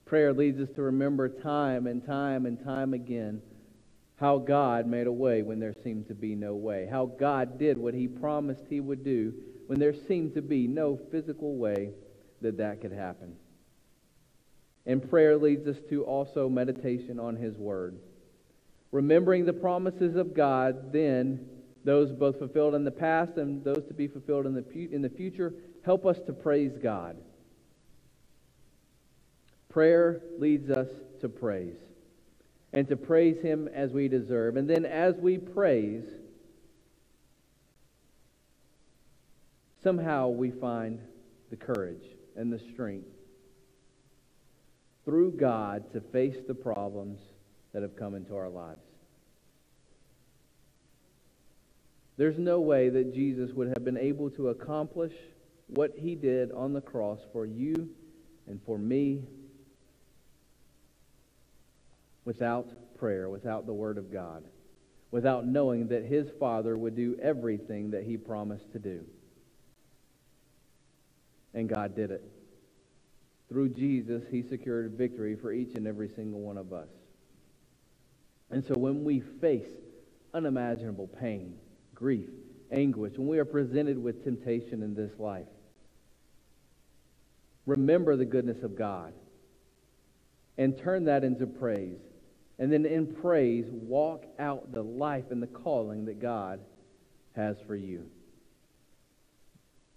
Prayer 0.06 0.32
leads 0.32 0.60
us 0.60 0.70
to 0.76 0.84
remember 0.84 1.28
time 1.28 1.88
and 1.88 2.06
time 2.06 2.46
and 2.46 2.64
time 2.64 2.94
again 2.94 3.42
how 4.18 4.38
God 4.38 4.86
made 4.86 5.08
a 5.08 5.12
way 5.12 5.42
when 5.42 5.60
there 5.60 5.74
seemed 5.84 6.08
to 6.10 6.14
be 6.14 6.36
no 6.36 6.54
way, 6.54 6.88
how 6.88 7.08
God 7.08 7.58
did 7.58 7.80
what 7.80 7.96
he 7.96 8.08
promised 8.08 8.62
he 8.70 8.80
would 8.80 9.04
do 9.04 9.34
when 9.66 9.80
there 9.80 9.96
seemed 10.08 10.36
to 10.36 10.44
be 10.44 10.68
no 10.68 11.00
physical 11.10 11.56
way 11.56 11.90
that 12.42 12.58
that 12.58 12.80
could 12.80 12.94
happen. 12.94 13.34
And 14.86 15.10
prayer 15.10 15.36
leads 15.36 15.66
us 15.66 15.78
to 15.90 16.04
also 16.04 16.48
meditation 16.48 17.20
on 17.20 17.38
his 17.38 17.58
word. 17.58 17.98
Remembering 18.92 19.46
the 19.46 19.54
promises 19.54 20.16
of 20.16 20.36
God, 20.36 20.94
then 20.94 21.57
those 21.88 22.12
both 22.12 22.38
fulfilled 22.38 22.76
in 22.76 22.84
the 22.84 22.92
past 22.92 23.38
and 23.38 23.64
those 23.64 23.82
to 23.88 23.94
be 23.94 24.10
fulfilled 24.10 24.46
in 24.46 24.54
the, 24.54 24.94
in 24.94 25.02
the 25.02 25.10
future, 25.10 25.54
help 25.86 26.06
us 26.06 26.20
to 26.26 26.34
praise 26.34 26.74
God. 26.84 27.16
Prayer 29.70 30.22
leads 30.38 30.70
us 30.70 30.90
to 31.22 31.30
praise 31.30 31.78
and 32.74 32.90
to 32.90 32.98
praise 32.98 33.42
Him 33.42 33.70
as 33.74 33.92
we 33.94 34.10
deserve. 34.10 34.58
And 34.58 34.70
then 34.70 34.86
as 34.86 35.16
we 35.16 35.38
praise, 35.38 36.04
somehow 39.82 40.28
we 40.28 40.52
find 40.52 41.00
the 41.50 41.56
courage 41.56 42.04
and 42.36 42.52
the 42.52 42.60
strength 42.74 43.08
through 45.06 45.38
God 45.38 45.90
to 45.94 46.02
face 46.02 46.36
the 46.50 46.54
problems 46.54 47.22
that 47.72 47.82
have 47.82 47.96
come 47.96 48.14
into 48.14 48.36
our 48.36 48.50
lives. 48.50 48.87
There's 52.18 52.40
no 52.40 52.60
way 52.60 52.90
that 52.90 53.14
Jesus 53.14 53.52
would 53.54 53.68
have 53.70 53.86
been 53.86 53.98
able 53.98 54.32
to 54.32 54.50
accomplish 54.50 55.14
what 55.68 55.94
he 55.96 56.16
did 56.16 56.52
on 56.52 56.74
the 56.74 56.82
cross 56.82 57.20
for 57.32 57.46
you 57.46 57.90
and 58.48 58.60
for 58.66 58.78
me 58.78 59.24
without 62.26 62.98
prayer, 62.98 63.30
without 63.30 63.66
the 63.66 63.74
Word 63.74 63.98
of 63.98 64.12
God, 64.12 64.44
without 65.12 65.46
knowing 65.46 65.88
that 65.90 66.06
his 66.06 66.28
Father 66.40 66.76
would 66.76 66.96
do 66.96 67.18
everything 67.22 67.92
that 67.92 68.04
he 68.04 68.18
promised 68.18 68.72
to 68.74 68.80
do. 68.80 69.06
And 71.54 71.70
God 71.70 71.96
did 71.96 72.12
it. 72.12 72.24
Through 73.50 73.70
Jesus, 73.70 74.24
he 74.30 74.42
secured 74.42 74.94
victory 74.98 75.36
for 75.36 75.54
each 75.54 75.76
and 75.76 75.88
every 75.88 76.10
single 76.10 76.42
one 76.42 76.58
of 76.58 76.74
us. 76.74 76.90
And 78.50 78.66
so 78.66 78.74
when 78.74 79.04
we 79.04 79.22
face 79.22 79.70
unimaginable 80.34 81.08
pain, 81.08 81.56
grief, 81.98 82.30
anguish, 82.72 83.18
when 83.18 83.28
we 83.28 83.40
are 83.40 83.46
presented 83.46 83.98
with 83.98 84.24
temptation 84.24 84.84
in 84.84 84.94
this 84.94 85.12
life, 85.18 85.48
remember 87.66 88.16
the 88.16 88.26
goodness 88.26 88.62
of 88.62 88.78
God 88.78 89.14
and 90.60 90.78
turn 90.78 91.06
that 91.06 91.24
into 91.24 91.48
praise 91.48 91.98
and 92.60 92.72
then 92.72 92.86
in 92.86 93.08
praise, 93.08 93.66
walk 93.72 94.26
out 94.40 94.72
the 94.72 94.84
life 94.84 95.26
and 95.32 95.42
the 95.42 95.48
calling 95.48 96.06
that 96.06 96.20
God 96.20 96.60
has 97.36 97.56
for 97.68 97.76
you. 97.76 98.06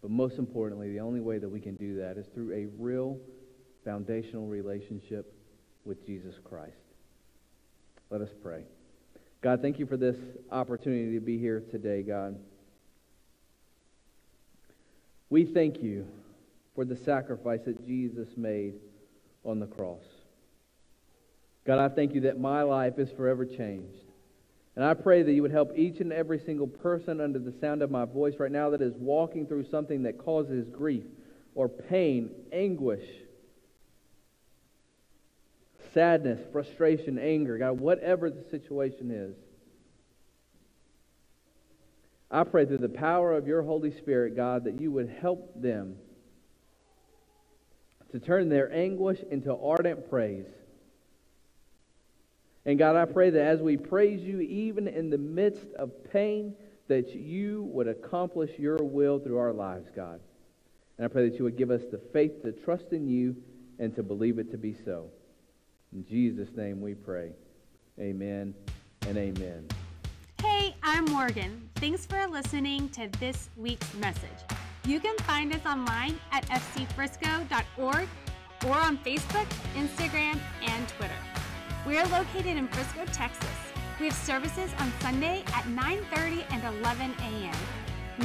But 0.02 0.10
most 0.10 0.38
importantly, 0.38 0.90
the 0.90 1.00
only 1.00 1.20
way 1.20 1.38
that 1.38 1.48
we 1.48 1.60
can 1.60 1.74
do 1.76 1.96
that 1.96 2.16
is 2.16 2.26
through 2.34 2.52
a 2.52 2.66
real 2.82 3.18
foundational 3.84 4.46
relationship 4.46 5.34
with 5.84 6.04
Jesus 6.06 6.34
Christ. 6.44 6.76
Let 8.10 8.20
us 8.20 8.30
pray. 8.42 8.64
God, 9.42 9.62
thank 9.62 9.78
you 9.78 9.86
for 9.86 9.96
this 9.96 10.16
opportunity 10.52 11.14
to 11.14 11.20
be 11.20 11.38
here 11.38 11.62
today, 11.70 12.02
God. 12.02 12.38
We 15.30 15.46
thank 15.46 15.82
you 15.82 16.06
for 16.74 16.84
the 16.84 16.96
sacrifice 16.96 17.60
that 17.64 17.86
Jesus 17.86 18.28
made 18.36 18.74
on 19.44 19.58
the 19.58 19.66
cross. 19.66 20.02
God, 21.66 21.78
I 21.78 21.88
thank 21.94 22.14
you 22.14 22.22
that 22.22 22.38
my 22.38 22.62
life 22.62 22.98
is 22.98 23.10
forever 23.12 23.46
changed. 23.46 23.96
And 24.76 24.84
I 24.84 24.94
pray 24.94 25.22
that 25.22 25.32
you 25.32 25.42
would 25.42 25.50
help 25.50 25.72
each 25.76 26.00
and 26.00 26.12
every 26.12 26.38
single 26.38 26.66
person 26.66 27.20
under 27.20 27.38
the 27.38 27.52
sound 27.60 27.82
of 27.82 27.90
my 27.90 28.04
voice 28.04 28.34
right 28.38 28.52
now 28.52 28.70
that 28.70 28.82
is 28.82 28.94
walking 28.96 29.46
through 29.46 29.64
something 29.70 30.02
that 30.02 30.18
causes 30.18 30.68
grief 30.68 31.04
or 31.54 31.68
pain, 31.68 32.30
anguish, 32.52 33.04
sadness, 35.94 36.40
frustration, 36.52 37.18
anger, 37.18 37.58
God, 37.58 37.80
whatever 37.80 38.30
the 38.30 38.44
situation 38.50 39.10
is. 39.10 39.36
I 42.30 42.44
pray 42.44 42.64
through 42.64 42.78
the 42.78 42.88
power 42.88 43.32
of 43.32 43.46
your 43.46 43.62
Holy 43.62 43.90
Spirit, 43.96 44.36
God, 44.36 44.64
that 44.64 44.80
you 44.80 44.92
would 44.92 45.08
help 45.20 45.60
them 45.60 45.96
to 48.12 48.20
turn 48.20 48.48
their 48.48 48.72
anguish 48.72 49.18
into 49.30 49.54
ardent 49.54 50.08
praise. 50.08 50.46
And 52.64 52.78
God, 52.78 52.94
I 52.94 53.04
pray 53.06 53.30
that 53.30 53.42
as 53.42 53.60
we 53.60 53.76
praise 53.76 54.20
you, 54.20 54.40
even 54.40 54.86
in 54.86 55.10
the 55.10 55.18
midst 55.18 55.66
of 55.78 55.90
pain, 56.12 56.54
that 56.88 57.14
you 57.14 57.64
would 57.72 57.88
accomplish 57.88 58.50
your 58.58 58.76
will 58.76 59.18
through 59.18 59.38
our 59.38 59.52
lives, 59.52 59.88
God. 59.94 60.20
And 60.98 61.04
I 61.04 61.08
pray 61.08 61.28
that 61.28 61.38
you 61.38 61.44
would 61.44 61.56
give 61.56 61.70
us 61.70 61.82
the 61.90 62.00
faith 62.12 62.42
to 62.42 62.52
trust 62.52 62.92
in 62.92 63.08
you 63.08 63.36
and 63.78 63.94
to 63.96 64.02
believe 64.02 64.38
it 64.38 64.50
to 64.50 64.58
be 64.58 64.76
so. 64.84 65.10
In 65.92 66.04
Jesus' 66.06 66.54
name 66.56 66.80
we 66.80 66.94
pray. 66.94 67.32
Amen 67.98 68.54
and 69.06 69.18
amen. 69.18 69.66
Hey, 70.40 70.74
I'm 70.82 71.04
Morgan. 71.06 71.68
Thanks 71.76 72.06
for 72.06 72.26
listening 72.26 72.88
to 72.90 73.08
this 73.18 73.50
week's 73.56 73.92
message. 73.94 74.28
You 74.86 75.00
can 75.00 75.16
find 75.18 75.52
us 75.52 75.64
online 75.66 76.18
at 76.32 76.46
fcfrisco.org 76.46 78.08
or 78.66 78.74
on 78.74 78.98
Facebook, 78.98 79.46
Instagram, 79.74 80.38
and 80.62 80.88
Twitter. 80.88 81.14
We 81.86 81.98
are 81.98 82.06
located 82.08 82.56
in 82.56 82.68
Frisco, 82.68 83.04
Texas. 83.12 83.48
We 83.98 84.06
have 84.06 84.14
services 84.14 84.70
on 84.78 84.92
Sunday 85.00 85.42
at 85.48 85.64
9:30 85.64 86.44
and 86.50 86.62
11 86.82 87.14
a.m. 87.20 87.56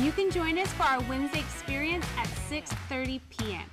You 0.03 0.11
can 0.11 0.29
join 0.29 0.57
us 0.57 0.71
for 0.73 0.83
our 0.83 1.01
Wednesday 1.03 1.39
experience 1.39 2.05
at 2.17 2.27
6:30 2.49 3.19
p.m. 3.29 3.65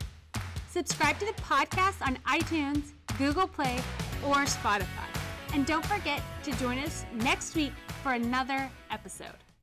Subscribe 0.69 1.19
to 1.19 1.27
the 1.27 1.43
podcast 1.43 2.01
on 2.01 2.17
iTunes, 2.27 2.93
Google 3.23 3.47
Play, 3.47 3.79
or 4.27 4.39
Spotify. 4.47 5.07
And 5.55 5.65
don't 5.65 5.87
forget 5.87 6.21
to 6.43 6.51
join 6.59 6.79
us 6.79 7.07
next 7.15 7.55
week 7.55 7.73
for 8.03 8.15
another 8.15 8.69
episode. 8.91 9.43